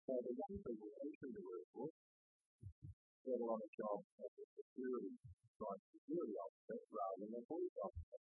So 0.04 0.12
the 0.20 0.32
young 0.36 0.56
people 0.60 0.92
entering 1.00 1.32
the 1.32 1.44
workforce 1.48 1.96
get 3.24 3.40
on 3.40 3.56
a 3.56 3.68
jobs 3.72 4.04
as 4.20 4.32
a 4.36 4.44
security, 4.52 5.16
cyber 5.56 5.80
security 5.96 6.36
officer 6.44 6.76
rather 6.92 7.24
than 7.24 7.40
a 7.40 7.42
police 7.48 7.76
officer. 7.80 8.20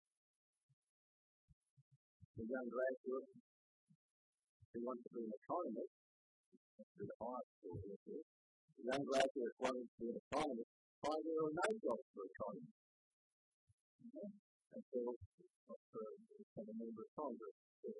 The 2.33 2.45
young 2.49 2.67
graduate 2.73 3.29
who 4.73 4.79
wants 4.89 5.05
to 5.05 5.09
be 5.13 5.21
an 5.21 5.33
economist, 5.37 5.93
the 6.97 7.05
high 7.13 7.45
school, 7.61 7.77
the 7.77 8.83
young 8.89 9.03
graduate 9.05 9.53
wanting 9.61 9.85
to 9.85 9.95
be 10.01 10.07
an 10.09 10.17
economist, 10.17 10.78
there 10.99 11.47
are 11.47 11.55
no 11.55 11.67
jobs 11.79 12.03
for 12.11 12.27
economists. 12.27 12.75
Until 14.75 15.15
become 15.15 16.67
a 16.67 16.75
member 16.75 17.07
of 17.07 17.11
Congress. 17.15 17.55
Their 17.79 17.95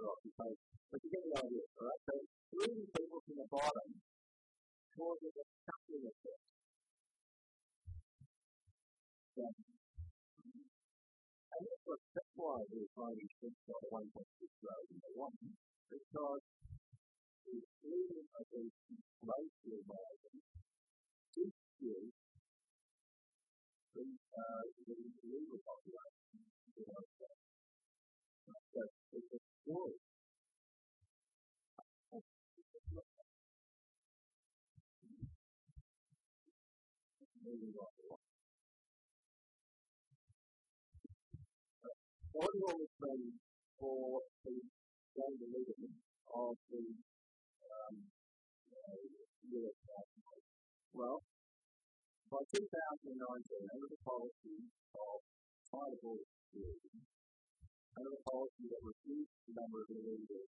occupation. 0.00 0.64
But 0.88 1.04
you 1.04 1.12
get 1.12 1.28
the 1.28 1.44
idea, 1.44 1.60
right? 1.76 2.00
So 2.08 2.24
three 2.56 2.88
people 2.88 3.20
from 3.20 3.36
the 3.36 3.44
bottom 3.52 4.00
causes 4.96 5.36
a 5.36 5.44
coupling 5.68 6.08
effect. 6.08 6.40
Yeah. 9.36 9.52
And 11.50 11.66
that's, 11.68 11.84
what, 11.84 12.00
that's 12.16 12.32
why 12.32 12.64
six 12.64 13.52
point 13.68 13.92
one 13.92 14.08
point 14.08 14.30
six 14.40 14.48
rather 14.64 14.88
than 14.88 15.04
one, 15.12 15.36
because 15.92 16.40
the 17.44 17.60
exclusion 17.60 18.24
of 18.24 18.44
these 18.56 18.72
racial 19.20 19.84
the 25.30 25.38
legal 25.38 25.58
population. 25.62 26.42
You 26.74 26.84
know, 26.90 27.02
so 27.20 27.26
it's 29.12 29.32
a 29.34 29.38
story. 29.62 29.94
What 42.32 42.50
is 42.54 42.62
all 42.66 42.78
this 42.78 42.90
mean 43.00 43.38
for 43.78 44.20
the 44.44 44.50
young 45.14 45.34
believers 45.38 45.94
of 46.34 46.56
the 46.70 46.82
um, 47.70 47.94
uh, 48.72 48.96
US 49.54 49.76
Well, 50.92 51.22
by 52.30 52.46
2019, 52.46 53.74
under 53.74 53.88
the 53.90 54.00
policy 54.06 54.70
of 54.94 55.18
tribal 55.66 56.14
security, 56.14 57.02
under 57.98 58.10
the 58.14 58.22
policy 58.22 58.70
that 58.70 58.82
reduced 58.86 59.34
the 59.50 59.58
number 59.58 59.82
of 59.82 59.90
illegals 59.90 60.50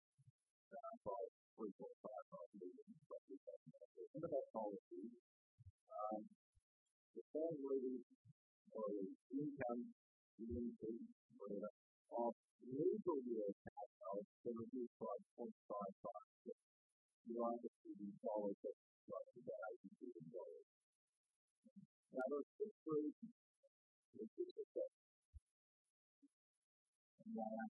uh, 0.75 0.93
by 1.07 1.21
3.55 1.55 2.59
million, 2.59 2.91
under 4.11 4.29
that 4.35 4.47
policy, 4.51 5.15
um, 5.95 6.27
the 7.15 7.23
family 7.39 8.03
or 8.75 8.85
the 8.91 9.07
income, 9.31 9.81
the 10.43 10.47
income, 10.51 10.99
whatever, 11.39 11.71
of 11.71 12.35
legal 12.67 13.15
US 13.15 13.55
households 13.63 14.27
can 14.43 14.59
reduce 14.59 14.91
by 14.99 15.15
0.55 15.39 16.51
United 17.31 17.71
States 17.79 18.19
dollars, 18.19 18.59
that's 18.59 19.31
about 19.39 19.71
80 19.71 19.87
billion 20.03 20.27
dollars. 20.35 20.80
Now, 22.11 22.27
those 22.27 22.43
six 22.59 22.71
the 24.19 24.23
six 24.35 24.49
effects, 24.51 24.99
and 27.23 27.39
uh, 27.39 27.65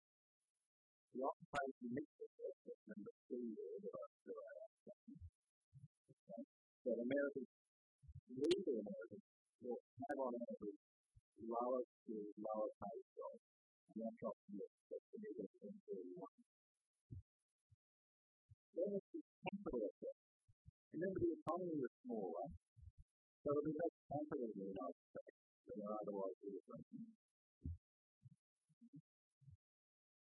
the 1.14 1.22
occupation 1.22 1.90
mix 1.94 2.08
effect, 2.18 2.58
that's 2.66 2.84
number 2.90 3.14
two 3.30 3.54
there 3.54 3.82
that 6.82 6.98
Americans, 7.06 7.52
legal 8.34 8.82
Americans, 8.82 9.26
will 9.62 9.78
have 10.10 10.18
on 10.18 10.34
average 10.34 10.82
lower 11.46 11.82
to 11.86 12.16
lower 12.42 12.70
pay 12.82 12.98
jobs, 13.14 13.46
and 13.94 13.98
that's 14.02 14.18
that's 14.90 15.08
the 15.14 15.20
middle 15.22 15.46
of 15.46 15.74
31. 15.86 16.26
Then 18.74 18.90
it's 18.98 19.10
the 19.14 19.22
capital 19.22 19.82
effect. 19.86 20.18
Remember, 20.98 21.20
the 21.22 21.32
economy 21.38 21.78
is 21.86 21.94
smaller, 22.02 22.48
so 23.46 23.48
there'll 23.54 23.70
be 23.70 24.01
capital 24.12 24.52
in 24.52 24.76
States 24.76 25.40
than 25.72 25.80
there 25.80 25.96
otherwise 26.04 26.36
been. 26.44 26.60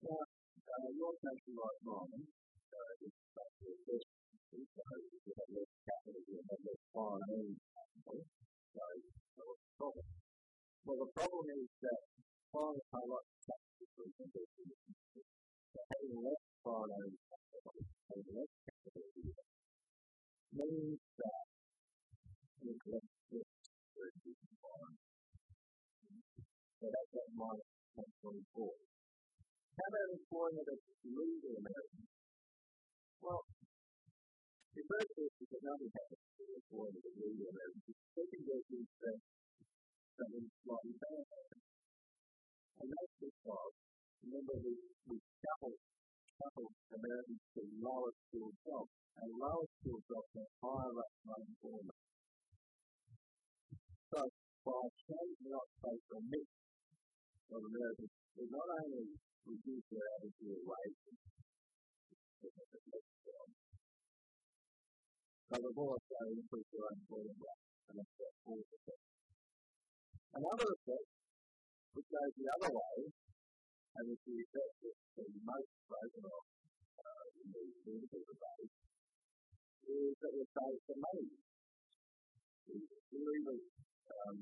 Now, 0.05 0.21
uh, 0.21 0.89
your 0.93 1.13
country 1.17 1.53
like 1.57 1.81
mine, 1.81 2.29
uh, 2.69 2.93
is 3.01 3.17
actually 3.33 3.73
a 3.73 3.81
first 3.89 4.09
country, 4.53 5.17
you 5.25 5.33
have 5.33 5.49
less 5.57 5.71
capital, 5.89 6.21
you 6.21 6.37
have 6.37 6.61
less 6.69 6.81
foreign 6.93 7.49
capital, 7.73 8.19
so 8.69 9.41
what's 9.41 9.65
the 9.65 9.73
problem? 9.81 10.05
Well, 10.85 10.99
the 11.01 11.09
problem 11.17 11.45
is 11.49 11.69
that 11.81 12.01
foreign 12.53 12.81
pay 12.93 13.05
lots 13.09 13.25
of 13.25 13.39
taxes 13.41 13.89
for 13.97 14.05
investors. 14.05 14.77
So 15.73 15.79
having 15.81 16.13
less 16.29 16.43
foreign 16.61 17.09
capital, 17.25 17.73
having 18.05 18.29
less 18.37 18.53
capital 18.69 19.05
here, 19.17 19.43
means 20.53 21.01
that 21.17 21.49
So 26.79 26.87
that's 26.87 27.11
at 27.11 27.27
minus 27.35 27.67
124. 28.23 28.39
How 28.39 29.83
about 29.83 30.15
employment 30.15 30.63
of 30.63 30.79
legal 31.03 31.59
Americans? 31.59 32.07
Well, 33.19 33.43
the 33.43 34.83
first 34.87 35.11
is 35.19 35.31
because 35.43 35.59
happens 35.59 36.23
to 36.23 36.39
the 36.39 36.55
employment 36.55 37.03
of 37.03 37.13
legal 37.19 37.51
Americans. 37.51 37.83
The 37.83 37.95
second 38.15 38.43
is 38.47 38.87
that 38.95 39.19
something 40.15 40.47
slightly 40.63 40.95
bad 41.03 41.19
happens. 41.19 41.67
And 42.79 42.87
that's 42.95 43.15
because, 43.27 43.73
remember, 44.23 44.55
we, 44.63 44.71
we 45.11 45.15
couple, 45.19 45.75
couple 45.75 46.67
Americans 46.95 47.43
to 47.59 47.61
lower 47.83 48.11
skilled 48.23 48.55
jobs, 48.63 48.95
and 49.19 49.27
lower 49.35 49.67
skilled 49.83 50.03
jobs 50.07 50.31
have 50.31 50.51
higher 50.63 50.91
rates 50.95 51.19
of 51.27 51.43
unemployment. 51.43 51.99
So, 54.15 54.19
by 54.63 54.83
changing 54.95 55.59
space 55.75 56.07
or 56.15 56.23
mix 56.23 56.58
of 57.49 57.61
Americans, 57.65 58.13
we 58.37 58.45
not 58.53 58.67
only 58.77 59.05
reduce 59.49 59.85
their 59.89 60.05
average 60.05 60.37
year 60.37 60.61
wage, 60.61 61.01
but 65.49 65.59
we've 65.65 65.81
also 65.81 66.17
increased 66.29 66.69
their 66.69 66.85
unemployment 66.93 67.39
rate, 67.41 67.65
and 67.89 67.95
that's 67.97 68.13
about 68.21 68.53
4%. 68.53 68.61
Another 70.29 70.69
effect, 70.77 71.09
which 71.97 72.09
goes 72.13 72.33
the 72.37 72.47
other 72.53 72.69
way, 72.69 72.97
and 73.09 74.05
is 74.13 74.21
the 74.29 74.35
effect 74.45 74.73
that 74.85 74.93
the 75.17 75.25
most 75.41 75.69
spoken 75.89 76.23
of 76.29 76.43
uh, 77.01 77.25
in 77.33 77.47
the 77.49 77.65
political 77.81 78.21
debate, 78.29 78.73
is 79.89 80.13
that 80.21 80.31
we 80.37 80.43
save 80.53 80.79
some 80.85 81.01
money. 81.01 81.33
Illegal 83.09 83.57
um, 83.57 84.37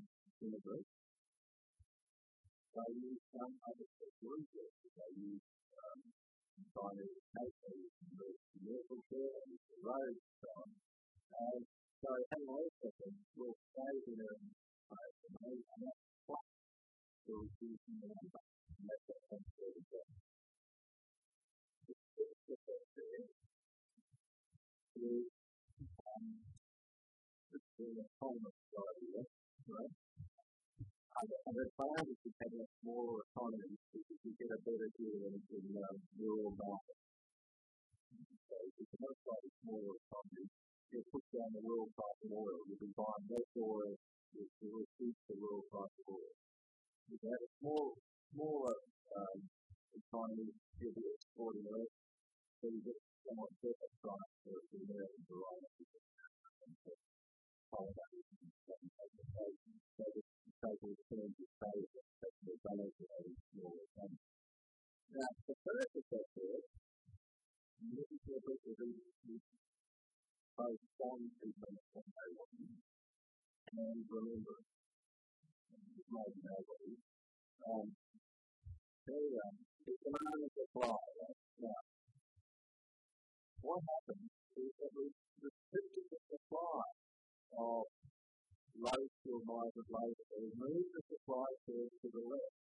immigrants, 2.77 2.85
they 2.85 2.93
use 2.93 3.21
some 3.33 3.53
other 3.65 3.89
resources. 3.97 4.69
They 4.93 5.11
use 5.17 5.41
um, 5.77 5.99
to 6.05 7.09
take 7.33 7.55
the 7.57 8.29
medical 8.61 9.01
care, 9.09 9.41
the 9.49 9.77
roads, 9.81 10.21
so 10.37 10.49
on. 10.61 10.69
And 11.37 11.61
so 12.01 12.09
having 12.29 12.49
all 12.49 12.69
of 12.69 12.93
them 13.01 13.13
will 13.37 13.57
save 13.73 14.03
in 14.05 14.17
their 14.21 14.37
money, 14.37 15.57
and 15.57 15.81
that 15.81 15.97
plus 16.25 16.45
will 17.25 17.49
reduce 17.49 17.81
the 17.81 17.93
number. 17.97 18.41
And 18.45 18.85
that's 18.85 19.05
what 19.09 19.21
comes 19.25 19.47
to 19.57 19.65
the 19.73 19.81
job. 19.89 20.09
The 21.87 21.93
sixth 21.97 22.49
effect 22.53 22.87
there 22.93 23.25
is 24.97 25.25
um, 26.05 26.25
the 27.77 27.89
economist 28.05 28.69
idea, 28.73 29.21
right? 29.65 30.06
And 31.17 31.33
the 31.33 31.65
advantage 31.65 32.21
of 32.29 32.33
having 32.37 32.61
a 32.61 32.69
smaller 32.77 33.25
economy 33.25 33.73
you 33.73 34.31
get 34.37 34.53
a 34.53 34.59
better 34.61 34.89
deal 35.01 35.17
in, 35.33 35.33
in 35.33 35.65
uh, 35.73 35.97
rural 36.13 36.53
markets. 36.53 37.01
So 38.45 38.53
if 38.53 38.85
you 38.85 38.85
have 39.01 39.17
a 39.17 39.49
smaller 39.65 39.93
economy, 39.97 40.45
you 40.93 41.01
put 41.09 41.25
down 41.33 41.49
the 41.57 41.63
world 41.65 41.89
price 41.97 42.21
of 42.21 42.37
oil. 42.37 42.59
You'll 42.69 42.85
be 42.85 42.93
buying 42.93 43.25
less 43.33 43.49
oil 43.57 43.97
to 43.97 44.65
reduce 44.69 45.19
the 45.25 45.35
world 45.41 45.65
price 45.73 45.95
of 45.97 46.05
oil. 46.05 46.33
If 47.09 47.17
You 47.17 47.29
have 47.33 47.41
a 47.41 47.51
small, 47.65 47.85
smaller 48.37 48.77
um, 49.17 49.39
economy, 49.97 50.53
you'll 50.53 50.97
be 51.01 51.05
exporting 51.17 51.65
less, 51.65 51.91
so 52.61 52.65
you 52.69 52.81
get 52.85 52.99
somewhat 53.25 53.51
better 53.65 53.89
price 54.05 54.31
for 54.45 54.57
the 54.69 54.77
American 54.85 55.23
variety. 55.25 57.16
That. 57.67 57.83
Of 65.07 65.23
a 65.47 65.55
first 65.67 65.93
effect 65.99 66.31
is, 66.37 66.63
this 67.91 68.07
is 68.07 68.21
the 68.23 68.39
effect 68.39 68.63
of 70.57 70.71
both 70.95 71.27
people 71.43 71.75
and 71.75 72.07
no 72.15 72.27
one. 72.39 72.71
And 73.67 73.99
remember, 74.07 74.57
it 75.67 76.07
might 76.07 76.31
be 76.31 76.41
nobody. 76.47 76.95
They, 79.07 79.27
it's 79.91 80.03
an 80.07 80.15
honest 80.15 80.55
supply. 80.55 80.87
Right? 80.87 81.39
Now, 81.67 81.81
what 83.59 83.83
happens 83.83 84.31
is 84.55 84.71
that 84.79 84.91
we 84.95 85.11
restricted 85.43 86.05
the 86.15 86.19
supply 86.31 86.96
of 87.57 87.83
low 88.77 89.01
skilled 89.17 89.45
migrant 89.49 89.89
labour. 89.89 90.25
We 90.37 90.49
moved 90.53 90.91
the 90.93 91.01
supply 91.09 91.49
curve 91.65 91.91
to 91.91 92.07
the 92.13 92.23
left. 92.23 92.55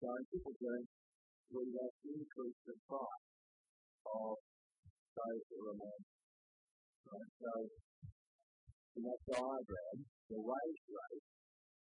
So 0.00 0.08
in 0.16 0.24
simple 0.32 0.56
terms, 0.56 0.88
we 1.52 1.64
have 1.76 1.94
increased 2.08 2.64
the 2.64 2.76
price 2.88 3.28
of 4.08 4.36
those 4.40 5.44
who 5.52 5.58
remain 5.60 6.00
Right? 7.10 7.32
So, 7.42 7.52
in 8.96 9.02
that 9.02 9.20
diagram, 9.26 9.96
the 10.30 10.38
wage 10.38 10.84
rate 10.86 11.26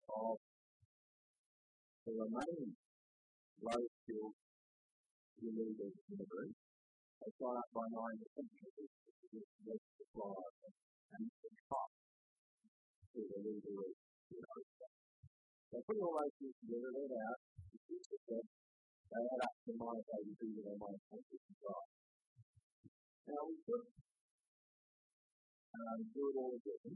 of 0.08 0.36
the 2.08 2.12
remaining 2.16 2.72
low 3.60 3.82
skilled 4.00 4.36
illegal 5.44 5.92
immigrants 6.08 6.60
has 7.20 7.32
gone 7.36 7.58
up 7.60 7.68
by 7.76 7.84
9% 7.84 8.16
because 8.48 8.88
of 8.88 9.44
the 9.68 9.76
supply 10.00 10.40
and 11.10 11.26
the 11.26 11.50
cost 11.66 11.94
to 13.14 13.20
the 13.26 13.38
legal 13.42 13.82
So, 15.70 15.76
putting 15.82 16.02
all 16.02 16.14
those 16.14 16.34
things 16.38 16.54
together, 16.62 16.90
they're 16.94 17.26
out, 17.26 17.40
the 17.70 17.98
6%, 17.98 18.46
they 19.10 19.22
add 19.26 19.42
up 19.42 19.54
to 19.66 19.70
minus 19.74 20.06
82 20.06 20.70
or 20.70 20.78
minus 20.78 21.02
165. 21.10 21.90
Now, 23.26 23.42
we 23.50 23.58
could 23.66 23.84
um, 25.74 26.00
do 26.14 26.22
it 26.30 26.36
all 26.38 26.54
again. 26.54 26.94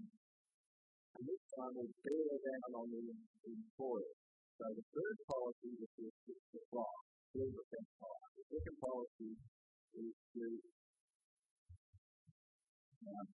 And 1.14 1.22
this 1.26 1.42
time 1.54 1.74
we'll 1.74 1.94
bear 2.02 2.38
down 2.38 2.70
on 2.74 2.86
the 2.90 3.02
employer. 3.46 4.14
So 4.58 4.64
the 4.70 4.86
first 4.94 5.20
policy 5.26 5.70
is 5.78 5.90
to 5.98 6.06
supply, 6.54 6.94
3% 7.34 7.50
higher. 7.50 8.30
The 8.38 8.44
second 8.50 8.76
policy 8.78 9.30
is 9.98 10.14
to 10.34 10.46
um, 13.10 13.26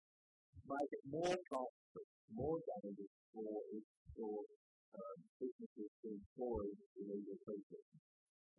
make 0.70 0.92
it 0.94 1.06
more 1.10 1.38
costly, 1.50 2.06
more 2.30 2.62
dangerous 2.62 3.16
for, 3.34 3.58
for 4.14 4.36
um, 4.94 5.18
businesses 5.42 5.90
to 6.06 6.08
employ 6.14 6.64
illegal 7.02 7.38
people. 7.42 7.82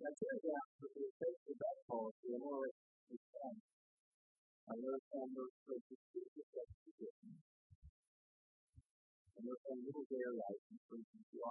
Now, 0.03 0.11
it 0.11 0.17
turns 0.19 0.45
out 0.51 0.69
that 0.81 0.91
the 0.91 1.05
effects 1.07 1.45
of 1.47 1.57
that 1.61 1.77
policy 1.87 2.29
are 2.35 2.43
more 2.43 2.67
the 2.67 3.19
same 3.21 3.59
I 4.71 4.79
understand 4.79 5.35
those 5.35 5.55
places 5.67 5.99
to 5.99 6.19
justification. 6.31 7.43
And 9.35 9.43
there's 9.43 9.67
a 9.67 9.75
little 9.83 10.07
like, 10.07 10.63
for 10.87 10.95
instance, 10.95 11.27
the 11.35 11.43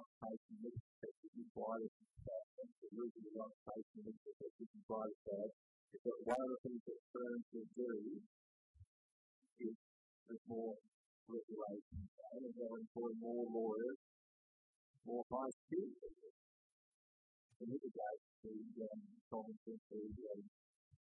more 15.39 15.47
high 15.47 15.55
skilled 15.71 15.95
people 16.03 16.31
to 17.55 17.63
mitigate 17.63 18.23
the 18.43 18.51
um, 18.91 18.99
the, 19.23 19.39
um, 19.39 20.43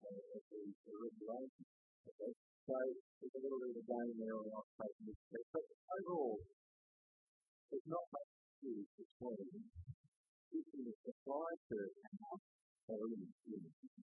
the, 0.04 0.60
the 0.76 0.92
regulation. 0.92 1.64
Okay? 2.04 2.32
So 2.68 2.76
there's 2.76 3.32
a 3.32 3.40
little 3.40 3.60
bit 3.64 3.72
of 3.72 3.80
a 3.80 3.86
game 3.88 4.12
there 4.20 4.36
on 4.36 4.60
this 5.08 5.16
step. 5.32 5.46
But 5.56 5.64
overall, 5.88 6.36
there's 7.72 7.88
not 7.88 8.04
much 8.12 8.30
difference 8.60 9.72
between 10.52 10.84
the 10.84 10.94
supply 11.00 11.48
curve 11.72 11.96
out 12.04 12.40
or 12.92 13.00
in 13.08 13.20
the 13.24 13.56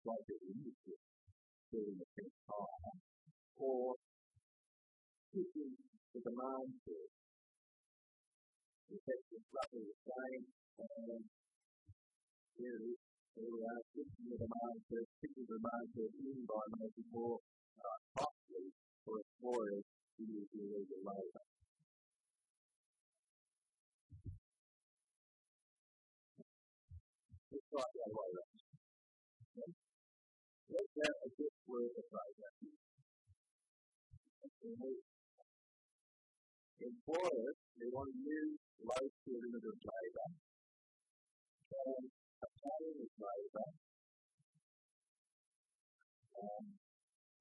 like 0.06 0.24
the 0.26 0.36
industry 0.38 0.98
building 1.70 1.98
a 1.98 2.06
fixed 2.14 2.42
higher 2.46 2.94
or 3.58 3.98
keeping 5.34 5.72
the 6.14 6.20
demand 6.22 6.70
curve. 6.86 7.21
The 8.92 9.00
effect 9.00 9.24
roughly 9.56 9.88
the 9.88 9.96
same 10.04 10.44
and 10.84 11.24
here 12.60 12.76
it 12.76 12.92
is. 12.92 13.00
Here 13.32 13.48
we 13.48 13.64
are, 13.64 13.80
keeping 13.88 14.28
the 14.28 14.36
demand 14.36 14.84
curve, 14.84 15.08
keeping 15.16 15.48
the 15.48 15.56
demand 15.56 15.88
curve 15.96 16.12
in 16.12 16.44
by 16.44 16.60
making 16.76 17.08
more 17.08 17.40
uh, 17.80 17.96
costly 18.20 18.68
for 19.08 19.16
employers 19.16 19.88
to 19.88 20.22
use 20.28 20.44
illegal 20.52 21.00
labor. 21.08 21.44
Try 27.48 27.80
the 27.80 28.00
other 28.04 28.12
way 28.12 28.28
around. 28.28 28.60
Okay? 29.56 29.72
Have 30.68 31.16
a 31.16 31.30
good 31.32 31.56
word 31.64 31.96
of 31.96 32.06
labor. 32.12 32.52
Employers, 36.82 37.56
they 37.80 37.88
want 37.88 38.10
to 38.12 38.20
use 38.20 38.61
and 38.82 38.98
um, 46.42 46.66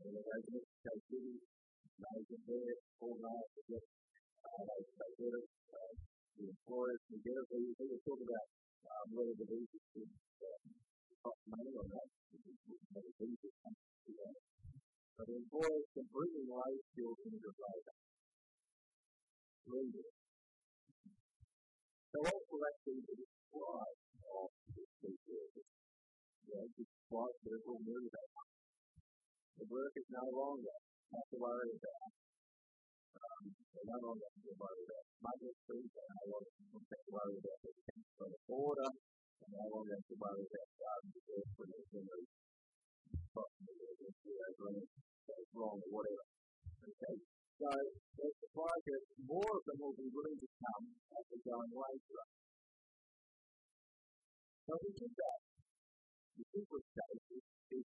and 0.01 0.13
management 2.01 2.45
there, 2.45 2.77
organize 3.01 3.49
to 3.53 3.61
get, 3.69 3.81
uh, 4.45 4.61
they, 4.65 4.81
they 4.93 5.11
get 5.17 5.33
it, 5.33 5.47
uh, 5.73 5.93
the 6.37 6.43
employers 6.49 7.01
get 7.09 7.33
it. 7.33 7.45
We, 7.49 7.73
we 7.73 7.85
were 7.89 8.01
talking 8.05 8.25
about 8.29 8.47
um, 8.85 9.05
whether 9.17 9.33
the 9.37 9.45
visas 9.45 9.83
should 9.93 10.09
um, 10.09 10.65
cost 11.25 11.41
money 11.49 11.73
or 11.73 11.85
not. 11.89 12.07
Whether 12.93 13.13
visas 13.17 13.53
come 13.65 13.73
to 13.77 14.11
that. 14.21 14.37
But 15.17 15.25
the 15.29 15.35
employers 15.41 15.85
can 15.93 16.05
bring 16.13 16.33
in 16.37 16.45
low 16.45 16.73
skilled 16.93 17.17
immigrant 17.25 17.57
labour. 17.57 17.97
Legal. 19.69 20.01
So 20.01 20.20
will 22.19 22.63
actually 22.67 23.01
be 23.07 23.13
the 23.15 23.27
supply 23.31 23.87
of 23.87 24.49
this 24.75 24.91
service? 24.99 25.71
Yeah, 26.51 26.65
the 26.67 26.83
supply 26.83 27.29
that 27.31 27.61
will 27.63 27.79
move 27.87 28.07
that 28.11 28.27
the 29.55 29.65
work 29.71 29.93
is 29.95 30.07
no 30.11 30.25
longer 30.27 30.75
have 31.15 31.27
to 31.31 31.37
worry 31.39 31.71
about. 31.71 32.11
Um, 33.15 33.43
they 33.47 33.83
no 33.87 33.97
longer 34.03 34.27
have 34.27 34.43
to 34.43 34.53
worry 34.59 34.81
about 34.91 35.05
smugglers, 35.23 35.57
they 35.71 35.79
no 35.79 36.23
longer 36.35 36.51
have 36.51 36.99
to 36.99 37.11
worry 37.15 37.35
about 37.39 37.59
the 37.63 37.71
defense 37.71 38.09
of 38.19 38.27
the 38.27 38.41
border, 38.43 38.89
no 38.91 39.63
longer 39.71 39.93
have 39.95 40.07
to 40.11 40.15
worry 40.19 40.43
about 40.51 40.69
um, 40.91 41.03
the 41.15 41.21
work 41.31 41.47
for 41.55 41.65
the 41.71 41.79
general 41.95 42.23
goes 44.61 45.47
wrong 45.55 45.79
or 45.79 45.89
whatever. 45.89 46.25
Okay? 46.85 47.30
So 47.61 47.69
there's 47.69 48.37
the 48.41 48.49
that 48.57 49.03
more 49.21 49.53
of 49.53 49.61
them 49.69 49.77
will 49.77 49.93
be 49.93 50.09
willing 50.09 50.33
to 50.33 50.49
come 50.65 50.85
as 51.13 51.25
a 51.29 51.39
going 51.45 51.69
wage 51.69 52.07
rate. 52.09 52.33
So 54.65 54.71
we 54.81 54.89
did 54.97 55.13
that. 55.13 55.39
The 56.41 56.45
simplest 56.57 56.89
case 56.89 57.45
is, 57.77 57.85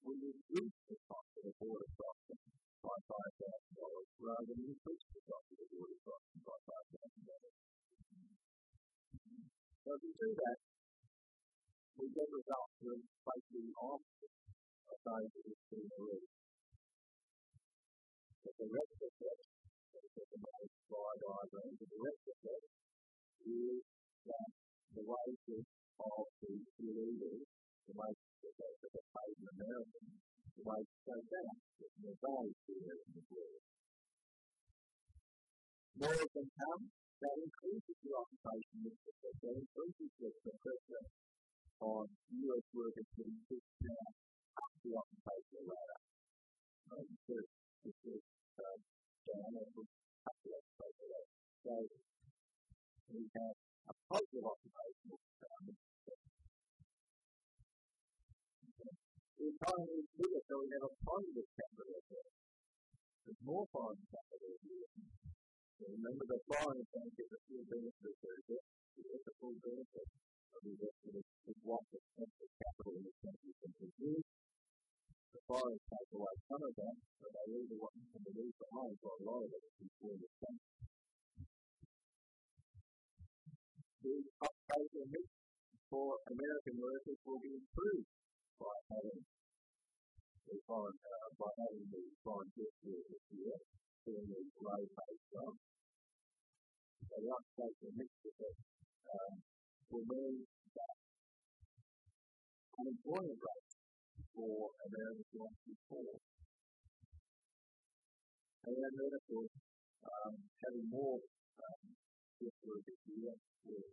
we 0.00 0.16
reduce 0.16 0.76
the 0.88 0.96
cost 1.12 1.28
of 1.28 1.42
the 1.44 1.52
border 1.60 1.88
crossing 1.92 2.40
by 2.80 2.96
five 3.04 3.32
thousand 3.36 3.74
dollars 3.76 4.08
rather 4.16 4.46
than 4.48 4.64
increase 4.64 5.04
the 5.04 5.22
cost 5.28 5.44
of 5.44 5.56
the 5.60 5.68
border 5.76 5.98
crossing 6.08 6.40
by 6.48 6.56
five 6.72 6.86
thousand 6.96 7.24
dollars. 7.28 7.56
So 9.76 9.88
if 9.92 10.00
we 10.08 10.12
do 10.16 10.28
that, 10.40 10.58
we 12.00 12.06
get 12.16 12.28
results 12.32 12.74
that 12.80 12.96
are 12.96 13.04
basically 13.28 13.76
opposite 13.76 14.36
of 14.88 14.98
those 15.04 15.28
that 15.36 15.42
we've 15.44 15.64
seen 15.68 15.88
already. 16.00 16.41
The 18.62 18.70
rest 18.70 18.94
of 18.94 19.10
it, 19.10 19.42
the 19.90 20.38
diagram, 20.38 21.70
the 21.82 21.98
rest 21.98 22.22
of 22.30 22.38
it 22.46 22.62
is 23.42 23.82
that 24.22 24.50
the 24.94 25.02
wages 25.02 25.66
of 25.98 26.26
the 26.38 26.54
illegals, 26.78 27.42
the 27.90 27.94
wages 27.98 28.30
that 28.38 28.54
they, 28.62 28.72
they 28.86 29.02
paid 29.02 29.34
in 29.34 29.46
America, 29.50 29.98
the 30.54 30.62
wages 30.62 30.94
go 31.02 31.18
down, 31.26 31.54
the 31.74 32.14
value 32.22 32.54
here 32.70 32.98
in 33.02 33.10
the 33.18 33.24
world. 33.34 33.62
more 35.98 36.22
of 36.22 36.30
them 36.30 36.48
come, 36.54 36.82
that 37.18 37.34
increases 37.42 37.98
the 37.98 38.12
occupation 38.14 38.78
the 38.86 38.94
that 39.42 39.54
increases 39.58 40.10
the, 40.22 40.30
pressure 40.38 41.06
on 41.82 42.06
US 42.06 42.66
workers 42.78 43.10
to 43.10 43.22
push 43.26 43.66
down 43.82 44.10
up 44.54 44.70
the 44.86 44.92
occupational 44.94 45.66
ladder. 45.66 46.00
Um, 46.94 47.10
So, 48.52 48.64
we 53.12 53.28
have 53.32 53.56
a 53.88 53.94
positive 54.12 54.44
occupational 54.44 55.18
um, 55.40 55.72
The 59.40 59.46
economy 59.56 60.04
is 60.04 60.08
bigger, 60.20 60.42
so 60.48 60.54
we 60.60 60.68
have 60.76 60.84
positive 61.00 61.48
capital. 61.56 61.96
There's 63.24 63.40
more 63.40 63.64
foreign 63.72 64.04
capital 64.12 64.52
here. 64.68 64.88
So 65.80 65.84
remember 65.96 66.24
the 66.28 66.40
foreign 66.52 66.78
is 66.78 67.32
a 67.32 67.40
full 67.48 67.64
benefit. 67.72 67.91
American 86.72 86.88
workers 86.88 87.20
will 87.28 87.40
be 87.44 87.52
improved 87.52 88.08
by 88.56 88.72
having 88.88 89.20
the 90.48 90.56
foreign, 90.64 90.96
uh, 91.04 91.28
by 91.36 91.50
having 91.60 91.84
the 91.92 92.02
foreign 92.24 92.48
history 92.56 92.96
of 92.96 93.04
this 93.12 93.24
year, 93.28 93.56
doing 94.08 94.24
the 94.24 94.40
low 94.56 94.80
based 94.80 95.26
job. 95.28 95.52
So 97.12 97.64
the 97.76 97.92
mix 97.92 98.08
of 98.24 98.36
it 98.40 98.56
um, 99.04 99.34
will 99.92 100.06
mean 100.16 100.48
that 100.48 100.96
unemployment 102.80 103.36
rates 103.36 103.74
for 104.32 104.72
Americans 104.72 105.28
will 105.36 105.52
be 105.68 105.76
fall. 105.92 106.16
And 108.64 108.76
then, 108.80 109.12
of 109.12 109.22
course, 109.28 109.56
um, 110.08 110.32
having 110.40 110.88
more 110.88 111.20
um, 111.20 112.01
history 112.42 112.80
this 112.82 113.00
year 113.06 113.34
will 113.70 113.86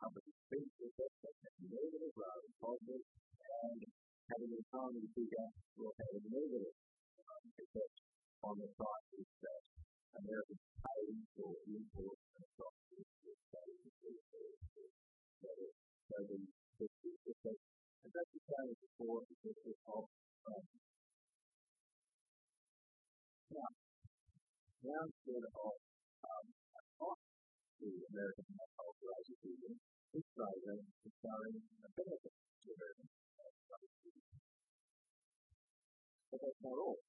public 0.00 0.24
expenses 0.24 0.92
that 0.96 1.12
can 1.20 1.52
be 1.60 1.68
negative 1.68 2.12
rather 2.16 2.40
than 2.40 2.54
positive, 2.56 3.04
and 3.04 3.80
having 4.32 4.48
the 4.48 4.60
economy 4.64 5.04
bigger 5.12 5.46
will 5.76 5.92
have 5.92 6.12
a 6.16 6.22
negative 6.24 6.72
um, 7.20 7.44
effect 7.60 7.96
on 8.40 8.56
the 8.56 8.68
prices 8.80 9.28
that 9.44 9.60
Americans 10.16 10.64
pay 10.80 11.04
for 11.36 11.52
imports 11.68 12.24
and 12.40 12.46
stocks. 12.56 12.80
So 16.10 16.26
the, 16.26 16.36
the, 16.80 16.86
the, 16.88 17.52
and 18.00 18.10
that's 18.10 18.32
the 18.32 18.42
same 18.50 18.72
before 18.80 19.20
because 19.28 19.60
of 19.86 20.04
um, 20.48 20.64
now, 23.50 23.70
now 24.84 25.00
instead 25.06 25.44
of 25.44 25.89
to 27.80 27.88
American 28.12 28.44
this 30.12 30.26
program 30.36 30.84
is 31.00 31.14
showing 31.24 31.56
a 31.80 31.88
benefit 31.96 32.34
to 32.60 32.68
American 32.76 33.08
but 36.28 36.38
that's 36.44 36.60
not 36.60 36.76
all. 36.76 37.00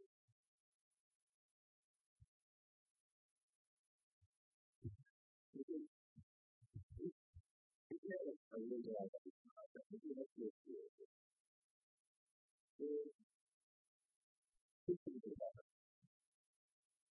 a 14.87 15.19
would 15.19 15.35
happen. 15.35 15.67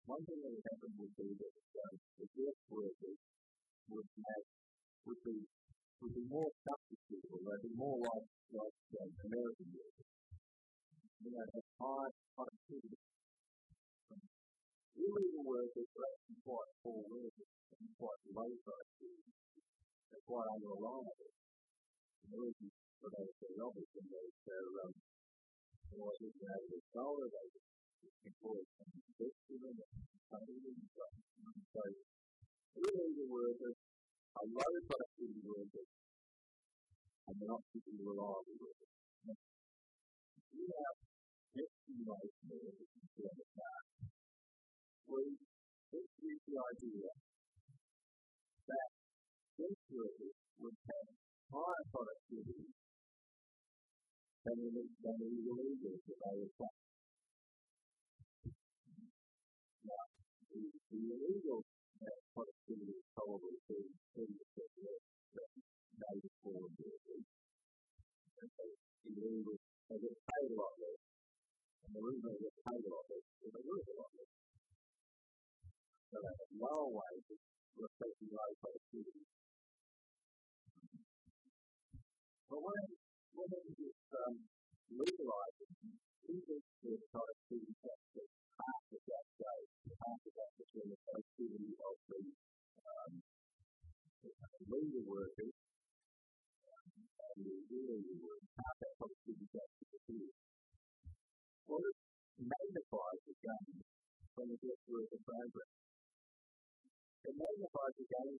One 0.08 0.24
thing 0.24 0.40
that 0.40 0.50
would 0.50 0.64
happen 0.64 0.90
would 0.96 1.12
that 1.12 1.52
the 2.18 2.52
workers 2.72 3.19
would 3.90 4.08
have 4.10 4.44
would 5.06 5.20
be 5.26 5.36
would 6.00 6.14
be 6.14 6.24
more 6.30 6.50
substitutable. 6.64 7.42
They'd 7.44 7.66
be 7.66 7.74
more 7.76 7.98
like 7.98 8.26
like 8.54 8.78
um, 9.02 9.10
American 9.26 9.68
workers. 9.74 10.10
You 11.20 11.30
know, 11.34 11.44
have 11.44 11.68
high 11.76 12.10
productivity. 12.32 12.98
Illegal 15.00 15.44
workers 15.44 15.88
are 15.92 16.06
actually 16.08 16.40
quite 16.44 16.70
poor 16.82 17.00
workers 17.04 17.50
and 17.76 17.88
quite 17.98 18.20
low 18.30 18.50
productivity 18.64 19.30
they're 20.10 20.26
quite 20.26 20.48
unreliable. 20.58 21.30
And 21.30 22.28
the 22.34 22.38
reason 22.42 22.68
for 22.98 23.08
that 23.14 23.26
is 23.30 23.36
very 23.38 23.58
obvious 23.62 23.90
in 23.94 24.04
that 24.10 24.26
they're, 24.42 24.74
um, 24.82 24.92
you 25.90 25.96
know, 26.02 26.10
if 26.10 26.34
you 26.34 26.46
have 26.50 26.64
a 26.66 26.80
dollar, 26.90 27.26
they 27.30 27.48
employ 28.26 28.58
some 28.74 28.90
invest 28.90 29.40
in 29.54 29.58
them 29.62 29.78
and 29.78 30.46
them 30.46 30.66
and 31.50 31.62
so 31.70 31.82
illegal 32.78 33.26
workers 33.30 33.76
are 34.38 34.46
low 34.46 34.72
productivity 34.86 35.42
workers 35.42 35.90
and 37.30 37.34
they're 37.38 37.50
not 37.50 37.62
particularly 37.70 38.06
reliable 38.10 38.58
workers. 38.58 38.90
You 40.50 40.66
have 40.66 40.96
estimation 41.54 42.46
of 42.50 42.58
everything 42.58 43.06
to 43.06 43.22
understand. 43.30 43.84
We 45.06 45.22
introduce 45.94 46.42
the 46.46 46.56
idea 46.58 47.10
that 48.66 48.88
sensually 49.58 50.30
would 50.58 50.78
have 50.90 51.08
higher 51.50 51.84
productivity 51.90 52.70
than 54.42 54.56
the, 54.58 54.82
the 54.86 55.12
illegals 55.20 56.02
that 56.06 56.18
they 56.18 56.38
attract. 56.46 56.78
Now, 59.86 60.04
the, 60.50 60.60
the 60.90 61.69
have 62.70 62.86
is 62.86 63.02
probably 63.18 63.58
30 63.66 63.82
percent 64.14 64.70
less 64.78 65.02
than. 65.34 65.50
And 66.06 66.22
so 66.22 66.50
they 66.78 66.94
get. 70.78 70.98
And 71.82 71.90
the 71.90 72.02
reason 72.06 72.30
get 72.38 72.54
is 72.54 72.54
productivity. 78.62 79.26
But 82.50 82.60
when, 82.66 82.82
when 83.34 83.50
it 83.50 83.66
is 83.78 83.98
um, 84.14 84.34
legalized, 84.90 85.70
even 86.30 86.58
the 86.82 86.92
productivity 87.10 87.74
tax 87.82 87.98
half 88.58 88.82
of 88.90 89.02
that 89.06 89.26
goes, 89.38 89.70
half 89.90 90.20
of 90.22 90.32
that 90.34 90.50
is 90.58 90.68
when 90.74 90.86
the 90.90 90.98
productivity 91.02 91.74
of 91.78 91.94
the 92.10 92.49
um, 93.00 93.22
legal 94.68 95.02
workers 95.06 95.54
and 97.36 97.44
the 97.44 97.54
illegal 97.70 98.16
workers, 98.20 98.50
half 98.58 98.76
that 98.80 98.92
productivity 98.98 99.46
tax 99.54 99.68
disappears. 99.80 100.34
Well, 101.66 101.80
it 101.80 101.96
magnifies 102.44 103.20
the 103.24 103.34
gain 103.40 103.74
from 104.34 104.46
the 104.52 104.58
guest 104.60 104.82
worker 104.90 105.20
program. 105.24 105.70
It 107.24 107.34
magnifies 107.36 107.94
the 107.96 108.06
gains 108.12 108.39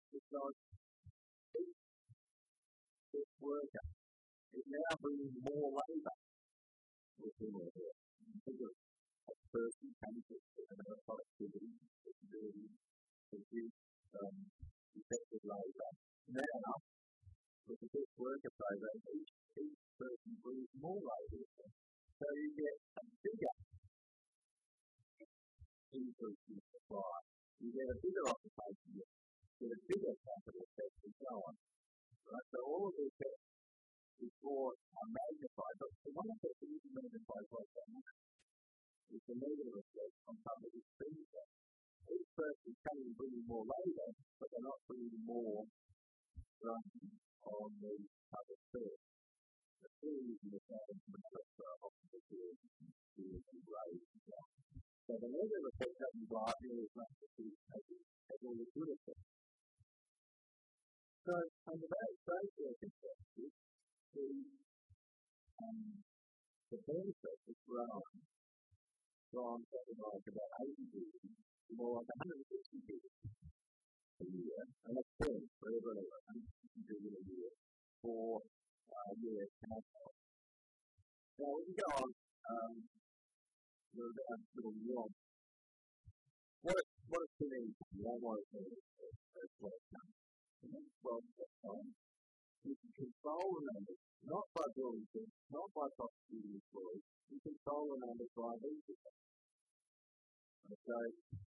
more 45.31 45.63
run 46.67 46.83
on 47.47 47.71
the 47.79 47.95
public 48.35 48.61
service. 48.75 49.07
The 49.79 49.89
two 50.03 50.17
using 50.27 50.51
the 50.51 50.63
same 50.67 50.99
are 51.07 51.79
often 51.87 52.07
the 52.11 52.21
two 52.27 52.59
raised. 53.23 54.11
So 55.07 55.13
the 55.19 55.31
negative 55.31 55.65
effect 55.71 55.95
that 56.03 56.11
you 56.19 56.27
got 56.27 56.55
is 56.67 56.91
not 56.99 57.11
the 57.23 57.29
two 57.39 57.51
has 57.71 58.41
all 58.43 58.55
the 58.59 58.67
good 58.75 58.91
So, 61.27 61.35
under 61.67 61.87
those, 61.87 62.19
those 62.27 62.51
circumstances, 62.55 63.53
the, 64.15 64.27
um, 65.63 65.79
the 66.71 66.79
benefit 66.87 67.39
has 67.47 67.59
grown 67.67 68.03
from 69.31 69.63
something 69.63 69.99
like 69.99 70.27
about 70.31 70.53
80 70.63 70.91
billion 70.91 71.27
to 71.31 71.71
more 71.79 72.03
like 72.03 72.19
160 72.19 72.83
billion 72.87 73.15
a 74.21 74.27
year, 74.29 74.61
and 74.85 74.93
that's 74.93 75.13
fairly 75.17 75.49
for 75.57 75.69
every 75.73 76.05
160 76.05 76.85
billion 76.85 77.15
a 77.17 77.23
year 77.25 77.51
for 78.05 78.41
uh, 78.41 79.11
US 79.17 79.53
households. 79.65 80.21
Now, 81.41 81.51
we 81.57 81.63
can 81.65 81.77
go 81.81 81.89
on 82.05 82.11
um, 82.11 82.75
a 83.97 84.37
little 84.55 84.77
nuance. 84.77 85.17
What, 86.61 86.77
what 87.09 87.23
is 87.25 87.33
too 87.41 87.49
many? 87.49 87.73
I 87.73 88.17
want 88.21 88.39
to 88.41 88.47
say 88.53 88.61
as 88.61 89.53
well. 89.57 89.81
That's. 89.89 90.21
You 92.61 92.77
can 92.77 92.93
control 92.93 93.57
the 93.57 93.63
numbers, 93.73 94.01
not 94.29 94.45
by 94.53 94.67
building 94.77 95.09
things, 95.17 95.33
not 95.49 95.69
by 95.73 95.89
prosecuting 95.97 96.61
employees. 96.61 97.05
You 97.33 97.41
control 97.41 97.89
the 97.89 97.99
numbers 98.05 98.33
by 98.37 98.53
these 98.61 98.85
Okay, 100.71 101.07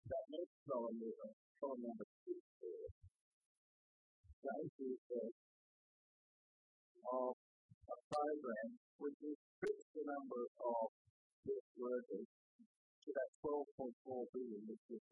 that 0.09 0.25
next 0.31 0.57
column 0.65 1.03
is 1.03 1.19
column 1.61 1.83
number 1.83 2.07
two. 2.23 2.52
That 2.63 4.59
is 4.63 4.71
the 4.79 5.23
of 7.03 7.35
a 7.35 7.97
program 8.07 8.69
which 9.03 9.19
restricts 9.19 9.87
the 9.91 10.07
number 10.07 10.47
of 10.47 10.87
guest 11.43 11.71
workers. 11.75 12.29
To 13.03 13.09
that 13.19 13.31
12.4 13.43 14.31
billion, 14.31 14.63
which 14.71 14.87
is, 14.95 15.03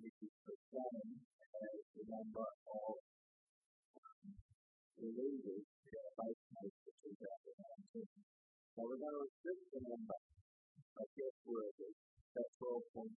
which 0.00 0.18
is 0.24 0.32
the 0.48 0.56
same 0.72 1.20
as 1.20 1.84
the 2.00 2.04
number 2.08 2.48
of 2.48 2.96
illegals 4.96 5.68
in 5.68 5.92
our 6.00 6.12
base 6.16 6.44
case 6.48 6.76
for 6.80 6.96
2019. 7.92 8.08
So 8.72 8.88
we're 8.88 9.04
going 9.04 9.20
to 9.20 9.24
restrict 9.28 9.68
the 9.68 9.84
number 9.84 10.16
of 10.16 11.06
guest 11.12 11.38
workers. 11.44 11.96
At 12.36 12.48
12.4 12.56 13.12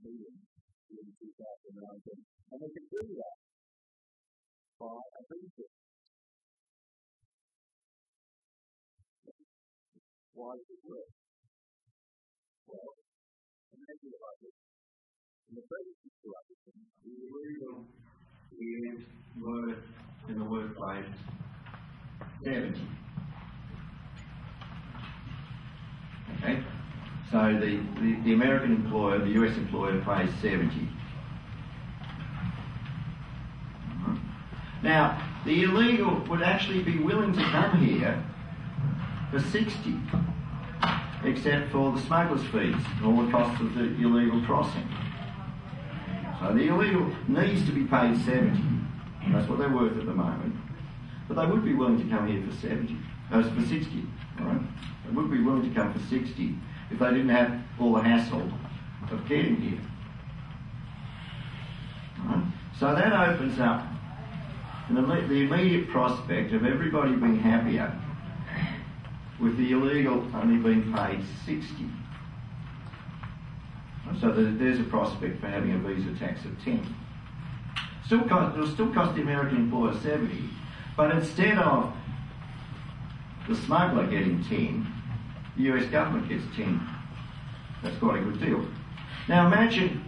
million 0.00 0.36
in 0.92 1.08
2019. 1.16 2.20
And 2.52 2.60
we 2.60 2.68
can 2.68 2.84
do 2.92 3.00
that 3.16 3.36
by 4.76 4.92
a 4.92 5.20
visa 5.32 5.64
Why 10.34 10.56
does 10.56 10.64
it 10.68 10.82
work? 10.88 11.10
Well, 12.66 12.92
imagine 13.76 14.10
it 14.10 14.20
like 14.20 14.38
this. 14.40 14.56
In 15.48 15.54
the 15.56 15.64
present 15.68 15.96
situation, 16.02 16.72
the 17.04 17.12
illegal 17.20 17.84
years 18.58 19.04
work 19.38 19.78
in 20.28 20.38
the 20.38 20.44
workplace 20.44 21.04
70. 22.44 22.80
Okay? 26.38 26.81
So 27.32 27.58
the, 27.58 27.80
the, 27.98 28.20
the, 28.24 28.34
American 28.34 28.72
employer, 28.72 29.18
the 29.18 29.30
US 29.42 29.56
employer 29.56 29.98
pays 30.02 30.28
70. 30.42 30.68
Mm-hmm. 33.88 34.16
Now, 34.82 35.18
the 35.46 35.62
illegal 35.62 36.22
would 36.28 36.42
actually 36.42 36.82
be 36.82 36.98
willing 36.98 37.32
to 37.32 37.42
come 37.44 37.82
here 37.82 38.22
for 39.30 39.40
60, 39.40 39.98
except 41.24 41.72
for 41.72 41.92
the 41.92 42.02
smuggler's 42.02 42.44
fees 42.48 42.76
and 42.98 43.06
all 43.06 43.24
the 43.24 43.32
costs 43.32 43.62
of 43.62 43.74
the 43.76 43.84
illegal 43.84 44.42
crossing. 44.42 44.86
So 46.38 46.52
the 46.52 46.68
illegal 46.68 47.10
needs 47.28 47.64
to 47.64 47.72
be 47.72 47.84
paid 47.84 48.18
70, 48.26 48.62
that's 49.28 49.48
what 49.48 49.58
they're 49.58 49.70
worth 49.70 49.96
at 49.96 50.04
the 50.04 50.12
moment. 50.12 50.54
But 51.28 51.36
they 51.36 51.46
would 51.50 51.64
be 51.64 51.72
willing 51.72 51.96
to 51.96 52.14
come 52.14 52.26
here 52.26 52.46
for 52.46 52.54
70, 52.54 52.94
uh, 53.32 53.42
for 53.42 53.62
60, 53.62 54.04
right? 54.40 54.60
They 55.06 55.12
would 55.12 55.30
be 55.30 55.40
willing 55.40 55.62
to 55.62 55.74
come 55.74 55.94
for 55.94 56.00
60 56.10 56.58
if 56.92 56.98
they 56.98 57.10
didn't 57.10 57.30
have 57.30 57.58
all 57.80 57.94
the 57.94 58.02
hassle 58.02 58.48
of 59.10 59.26
getting 59.28 59.56
here. 59.56 59.80
Right? 62.24 62.44
So 62.78 62.94
that 62.94 63.12
opens 63.12 63.58
up 63.58 63.86
the 64.90 64.98
immediate 64.98 65.88
prospect 65.88 66.52
of 66.52 66.66
everybody 66.66 67.14
being 67.14 67.38
happier 67.38 67.96
with 69.40 69.56
the 69.56 69.72
illegal 69.72 70.26
only 70.34 70.56
being 70.56 70.92
paid 70.92 71.24
60. 71.46 71.88
So 74.20 74.30
there's 74.30 74.78
a 74.78 74.84
prospect 74.84 75.40
for 75.40 75.46
having 75.46 75.72
a 75.72 75.78
visa 75.78 76.12
tax 76.18 76.44
of 76.44 76.62
10. 76.62 76.94
Still 78.04 78.24
cost, 78.24 78.56
it'll 78.56 78.68
still 78.68 78.92
cost 78.92 79.14
the 79.14 79.22
American 79.22 79.56
employer 79.56 79.94
70, 80.00 80.50
but 80.96 81.10
instead 81.12 81.56
of 81.58 81.94
the 83.48 83.56
smuggler 83.56 84.06
getting 84.06 84.44
10, 84.44 84.86
the 85.56 85.64
US 85.64 85.86
government 85.86 86.28
gets 86.28 86.44
10. 86.56 86.80
That's 87.82 87.98
quite 87.98 88.20
a 88.20 88.24
good 88.24 88.40
deal. 88.40 88.66
Now 89.28 89.46
imagine 89.46 90.04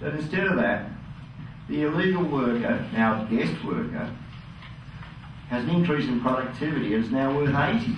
that 0.00 0.14
instead 0.14 0.46
of 0.46 0.56
that, 0.56 0.90
the 1.68 1.82
illegal 1.82 2.24
worker, 2.24 2.84
now 2.92 3.24
guest 3.24 3.64
worker, 3.64 4.10
has 5.48 5.64
an 5.64 5.70
increase 5.70 6.08
in 6.08 6.20
productivity 6.20 6.94
and 6.94 7.04
is 7.04 7.10
now 7.10 7.34
worth 7.34 7.54
80. 7.54 7.96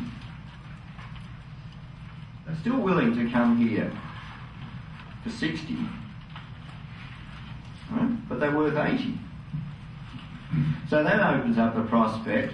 They're 2.46 2.56
still 2.60 2.80
willing 2.80 3.14
to 3.16 3.30
come 3.30 3.56
here 3.56 3.92
for 5.22 5.30
60, 5.30 5.78
right? 7.90 8.28
but 8.28 8.40
they're 8.40 8.56
worth 8.56 8.76
80. 8.76 9.18
So 10.88 11.02
that 11.02 11.34
opens 11.34 11.56
up 11.56 11.74
the 11.74 11.82
prospect 11.84 12.52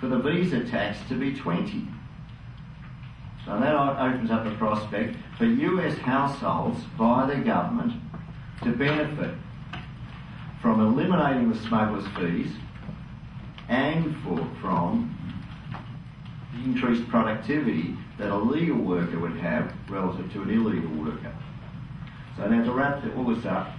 for 0.00 0.08
the 0.08 0.18
visa 0.18 0.64
tax 0.64 0.98
to 1.08 1.14
be 1.14 1.34
20. 1.34 1.86
So 3.44 3.60
that 3.60 3.74
opens 3.74 4.30
up 4.30 4.44
the 4.44 4.52
prospect 4.52 5.16
for 5.36 5.44
US 5.44 5.98
households 5.98 6.80
via 6.96 7.26
the 7.26 7.42
government 7.42 7.92
to 8.62 8.72
benefit 8.72 9.34
from 10.62 10.80
eliminating 10.80 11.50
the 11.50 11.58
smuggler's 11.58 12.06
fees 12.16 12.50
and 13.68 14.16
for, 14.22 14.48
from 14.62 15.14
the 16.54 16.64
increased 16.64 17.06
productivity 17.10 17.96
that 18.18 18.30
a 18.30 18.36
legal 18.36 18.78
worker 18.78 19.18
would 19.18 19.36
have 19.36 19.72
relative 19.90 20.32
to 20.32 20.42
an 20.42 20.50
illegal 20.50 20.90
worker. 21.04 21.34
So 22.38 22.48
now 22.48 22.64
to 22.64 22.72
wrap 22.72 23.04
all 23.16 23.24
this 23.24 23.44
up, 23.44 23.72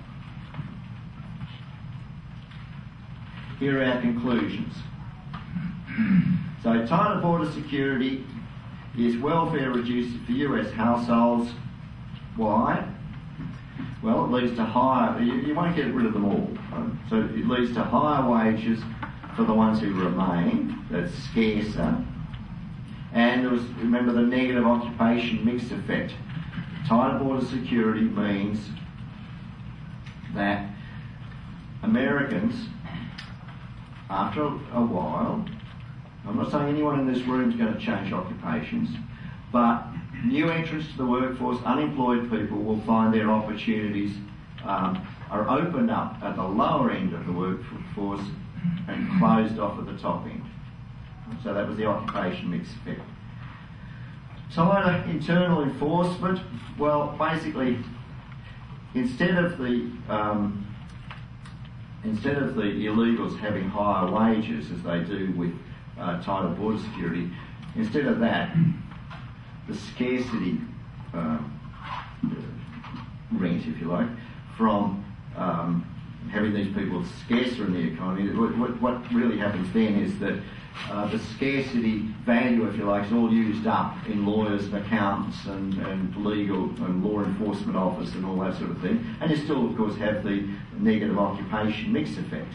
here 3.58 3.82
are 3.82 3.86
our 3.86 4.02
conclusions. 4.02 4.74
So 6.64 6.84
tighter 6.88 7.22
border 7.22 7.52
security 7.52 8.26
is 8.98 9.18
welfare 9.18 9.72
reduced 9.72 10.18
for 10.26 10.32
US 10.32 10.72
households. 10.72 11.52
Why? 12.36 12.88
Well, 14.04 14.26
it 14.26 14.32
leads 14.32 14.56
to 14.58 14.64
higher, 14.64 15.20
you, 15.22 15.34
you 15.34 15.56
won't 15.56 15.76
get 15.76 15.94
rid 15.94 16.06
of 16.06 16.14
them 16.14 16.26
all. 16.26 16.50
Right? 16.72 16.92
So 17.10 17.18
it 17.18 17.48
leads 17.48 17.74
to 17.74 17.84
higher 17.84 18.30
wages 18.30 18.82
for 19.36 19.44
the 19.44 19.54
ones 19.54 19.80
who 19.80 19.94
remain, 19.94 20.86
that's 20.90 21.14
scarcer. 21.14 22.04
And 23.14 23.44
there 23.44 23.52
was, 23.52 23.64
remember 23.80 24.14
the 24.14 24.22
negative 24.22 24.66
occupation 24.66 25.44
mix 25.44 25.72
effect. 25.72 26.14
Tighter 26.88 27.18
border 27.20 27.46
security 27.46 28.02
means 28.02 28.70
that 30.36 30.70
Americans, 31.82 32.68
after 34.10 34.44
a 34.44 34.86
while, 34.86 35.46
I'm 36.28 36.38
not 36.38 36.52
saying 36.52 36.70
anyone 36.70 37.00
in 37.00 37.12
this 37.12 37.24
room 37.24 37.50
is 37.52 37.56
going 37.56 37.74
to 37.74 37.80
change 37.80 38.12
occupations, 38.12 38.90
but 39.52 39.86
new 40.26 40.50
entrants 40.50 40.88
to 40.92 40.98
the 40.98 41.06
workforce, 41.06 41.62
unemployed 41.64 42.30
people 42.32 42.58
will 42.58 42.82
find 42.82 43.14
their 43.14 43.30
opportunities 43.30 44.16
um, 44.64 45.08
are 45.30 45.48
opened 45.50 45.92
up 45.92 46.18
at 46.24 46.36
the 46.36 46.44
lower 46.44 46.92
end 46.92 47.14
of 47.14 47.26
the 47.26 47.32
workforce 47.32 48.26
and 48.88 49.20
closed 49.20 49.60
off 49.60 49.78
at 49.80 49.86
the 49.86 49.98
top 49.98 50.26
end. 50.26 50.44
So 51.44 51.54
that 51.54 51.68
was 51.68 51.78
the 51.78 51.86
occupation 51.86 52.50
mix 52.50 52.70
effect. 52.72 53.02
Tighter 54.54 55.10
internal 55.10 55.64
enforcement, 55.64 56.40
well, 56.78 57.16
basically, 57.20 57.80
instead 58.94 59.44
of 59.44 59.58
the 59.58 59.92
um, 60.08 60.66
instead 62.04 62.38
of 62.38 62.56
the 62.56 62.62
illegals 62.62 63.38
having 63.40 63.68
higher 63.68 64.10
wages 64.10 64.72
as 64.72 64.82
they 64.84 65.00
do 65.04 65.34
with 65.36 65.54
uh, 66.00 66.22
tighter 66.22 66.50
border 66.50 66.80
security, 66.80 67.30
instead 67.76 68.06
of 68.06 68.20
that, 68.20 68.56
the 69.68 69.76
scarcity 69.76 70.60
uh, 71.14 71.40
if 73.68 73.80
you 73.80 73.88
like, 73.88 74.08
from 74.58 75.04
um, 75.36 75.86
having 76.32 76.54
these 76.54 76.74
people 76.74 77.04
scarcer 77.26 77.66
in 77.66 77.74
the 77.74 77.94
economy, 77.94 78.30
what, 78.36 78.58
what, 78.58 78.82
what 78.82 79.14
really 79.14 79.38
happens 79.38 79.72
then 79.74 79.96
is 79.96 80.18
that 80.20 80.40
uh, 80.90 81.08
the 81.08 81.20
scarcity 81.20 82.00
value, 82.26 82.68
if 82.68 82.76
you 82.76 82.84
like, 82.84 83.06
is 83.06 83.14
all 83.14 83.32
used 83.32 83.66
up 83.66 83.96
in 84.08 84.26
lawyers 84.26 84.66
and 84.66 84.76
accountants 84.76 85.46
and, 85.46 85.74
and 85.86 86.16
legal 86.18 86.66
and 86.86 87.04
law 87.04 87.24
enforcement 87.24 87.78
office 87.78 88.14
and 88.14 88.26
all 88.26 88.38
that 88.40 88.58
sort 88.58 88.72
of 88.72 88.82
thing. 88.82 89.06
And 89.22 89.32
you 89.32 89.38
still, 89.38 89.70
of 89.70 89.78
course, 89.78 89.96
have 89.98 90.24
the 90.24 90.48
negative 90.78 91.18
occupation 91.18 91.94
mix 91.94 92.18
effect. 92.18 92.52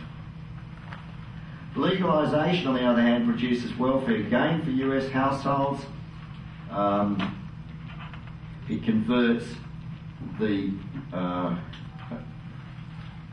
Legalisation, 1.74 2.66
on 2.66 2.74
the 2.74 2.84
other 2.84 3.00
hand, 3.00 3.26
produces 3.26 3.76
welfare 3.78 4.22
gain 4.22 4.62
for 4.62 4.70
US 4.70 5.08
households. 5.10 5.82
Um, 6.70 7.36
it 8.68 8.82
converts 8.84 9.46
the 10.38 10.72
uh, 11.12 11.56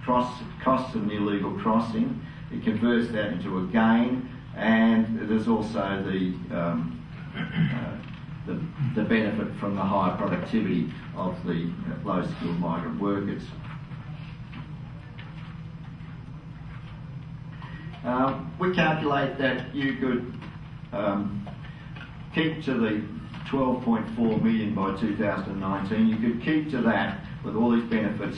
cross, 0.03 0.41
costs 0.63 0.95
of 0.95 1.03
an 1.03 1.11
illegal 1.11 1.51
crossing, 1.59 2.21
it 2.51 2.63
converts 2.63 3.11
that 3.11 3.33
into 3.33 3.59
a 3.59 3.67
gain, 3.67 4.29
and 4.55 5.29
there's 5.29 5.47
also 5.47 6.03
the, 6.03 6.33
um, 6.57 7.05
uh, 7.35 7.97
the, 8.45 8.59
the, 8.95 9.07
benefit 9.07 9.53
from 9.59 9.75
the 9.75 9.81
higher 9.81 10.15
productivity 10.15 10.91
of 11.15 11.35
the 11.45 11.69
low 12.03 12.25
skilled 12.25 12.59
migrant 12.59 12.99
workers. 12.99 13.43
Um, 18.07 18.53
we 18.57 18.73
calculate 18.73 19.37
that 19.37 19.75
you 19.75 19.97
could 19.97 20.33
um, 20.93 21.45
keep 22.33 22.63
to 22.63 22.75
the 22.75 23.03
12.4 23.49 24.41
million 24.41 24.73
by 24.73 24.95
2019. 24.95 26.07
You 26.07 26.15
could 26.15 26.41
keep 26.41 26.71
to 26.71 26.81
that 26.83 27.19
with 27.43 27.57
all 27.57 27.71
these 27.71 27.83
benefits 27.83 28.37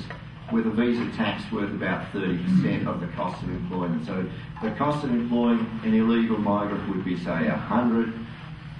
with 0.51 0.65
a 0.65 0.71
visa 0.71 1.05
tax 1.15 1.43
worth 1.51 1.69
about 1.69 2.11
30% 2.13 2.87
of 2.87 2.99
the 2.99 3.05
cost 3.09 3.43
of 3.43 3.49
employment. 3.49 4.07
So 4.07 4.27
the 4.63 4.71
cost 4.71 5.03
of 5.03 5.11
employing 5.11 5.59
an 5.83 5.93
illegal 5.93 6.39
migrant 6.39 6.89
would 6.89 7.05
be, 7.05 7.15
say, 7.19 7.47
100. 7.47 8.11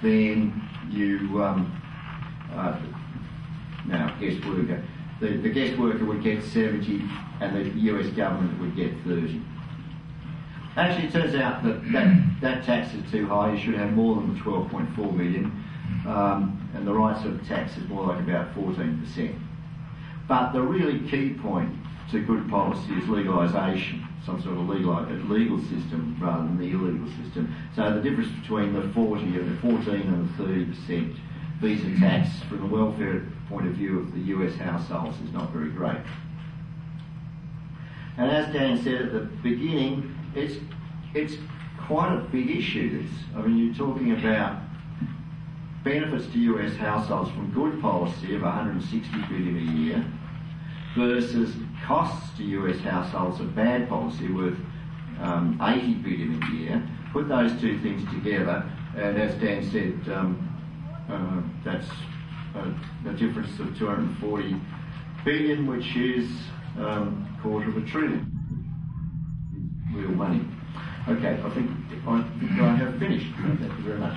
Then 0.02 0.60
you, 0.90 1.40
um, 1.40 1.80
uh, 2.52 2.80
now 3.86 4.18
guest 4.18 4.44
worker, 4.44 4.82
the, 5.20 5.36
the 5.36 5.50
guest 5.50 5.78
worker 5.78 6.04
would 6.04 6.24
get 6.24 6.42
70 6.42 7.00
and 7.40 7.54
the 7.54 7.78
US 7.92 8.08
government 8.08 8.58
would 8.58 8.74
get 8.74 8.92
30. 9.04 9.40
Actually, 10.76 11.08
it 11.08 11.12
turns 11.12 11.34
out 11.34 11.62
that 11.64 11.92
that, 11.92 12.40
that 12.40 12.64
tax 12.64 12.94
is 12.94 13.10
too 13.10 13.26
high. 13.26 13.52
You 13.52 13.58
should 13.58 13.74
have 13.74 13.92
more 13.92 14.16
than 14.16 14.34
the 14.34 14.40
12.4 14.40 15.16
million. 15.16 15.64
Um, 16.06 16.56
and 16.74 16.86
the 16.86 16.92
right 16.92 17.20
sort 17.20 17.34
of 17.34 17.46
tax 17.46 17.76
is 17.76 17.88
more 17.88 18.06
like 18.06 18.20
about 18.20 18.54
14%. 18.54 19.38
But 20.28 20.52
the 20.52 20.62
really 20.62 21.00
key 21.10 21.30
point 21.34 21.74
to 22.12 22.20
good 22.20 22.48
policy 22.48 22.92
is 22.94 23.04
legalisation, 23.04 24.06
some 24.24 24.40
sort 24.42 24.56
of 24.56 24.68
legal, 24.68 25.02
legal 25.28 25.58
system 25.58 26.16
rather 26.20 26.44
than 26.44 26.58
the 26.58 26.70
illegal 26.70 27.06
system. 27.22 27.54
So 27.74 27.92
the 27.92 28.00
difference 28.00 28.30
between 28.40 28.72
the 28.72 28.88
40 28.94 29.22
and 29.22 29.56
the 29.56 29.60
14 29.60 29.94
and 29.94 30.38
the 30.38 30.44
30% 30.44 31.16
visa 31.60 32.00
tax 32.00 32.40
from 32.48 32.60
the 32.60 32.66
welfare 32.66 33.26
point 33.48 33.66
of 33.66 33.74
view 33.74 33.98
of 33.98 34.12
the 34.12 34.20
US 34.20 34.54
households 34.54 35.20
is 35.20 35.32
not 35.32 35.50
very 35.50 35.70
great. 35.70 36.00
And 38.16 38.30
as 38.30 38.52
Dan 38.52 38.82
said 38.82 39.02
at 39.02 39.12
the 39.12 39.20
beginning, 39.20 40.14
it's 40.34 40.56
it's 41.14 41.34
quite 41.86 42.14
a 42.14 42.20
big 42.30 42.50
issue. 42.50 43.02
This, 43.02 43.10
I 43.36 43.42
mean, 43.42 43.58
you're 43.58 43.74
talking 43.74 44.12
about 44.12 44.62
benefits 45.82 46.26
to 46.32 46.38
US 46.38 46.76
households 46.76 47.30
from 47.30 47.50
good 47.52 47.80
policy 47.80 48.34
of 48.34 48.42
160 48.42 49.10
billion 49.28 49.56
a 49.56 49.72
year 49.72 50.12
versus 50.94 51.54
costs 51.86 52.36
to 52.36 52.44
US 52.44 52.78
households 52.80 53.40
of 53.40 53.54
bad 53.54 53.88
policy 53.88 54.30
worth 54.30 54.58
um, 55.20 55.58
80 55.62 55.94
billion 55.94 56.42
a 56.42 56.54
year. 56.54 56.88
Put 57.12 57.28
those 57.28 57.58
two 57.60 57.80
things 57.80 58.08
together, 58.10 58.70
and 58.96 59.18
as 59.18 59.34
Dan 59.40 59.68
said, 59.70 60.14
um, 60.14 60.46
uh, 61.10 61.42
that's 61.64 61.88
a, 62.54 63.08
a, 63.08 63.12
difference 63.14 63.58
of 63.58 63.76
240 63.76 64.56
billion, 65.24 65.66
which 65.66 65.96
is 65.96 66.30
um, 66.78 67.36
a 67.36 67.42
quarter 67.42 67.68
of 67.68 67.76
a 67.76 67.86
trillion 67.86 68.39
real 69.94 70.10
money. 70.10 70.44
Okay, 71.08 71.40
I 71.42 71.50
think 71.54 71.70
I, 72.06 72.22
think 72.38 72.60
I 72.60 72.76
have 72.76 72.98
finished. 72.98 73.26
Thank 73.36 73.60
you 73.60 73.84
very 73.84 73.98
much. 73.98 74.16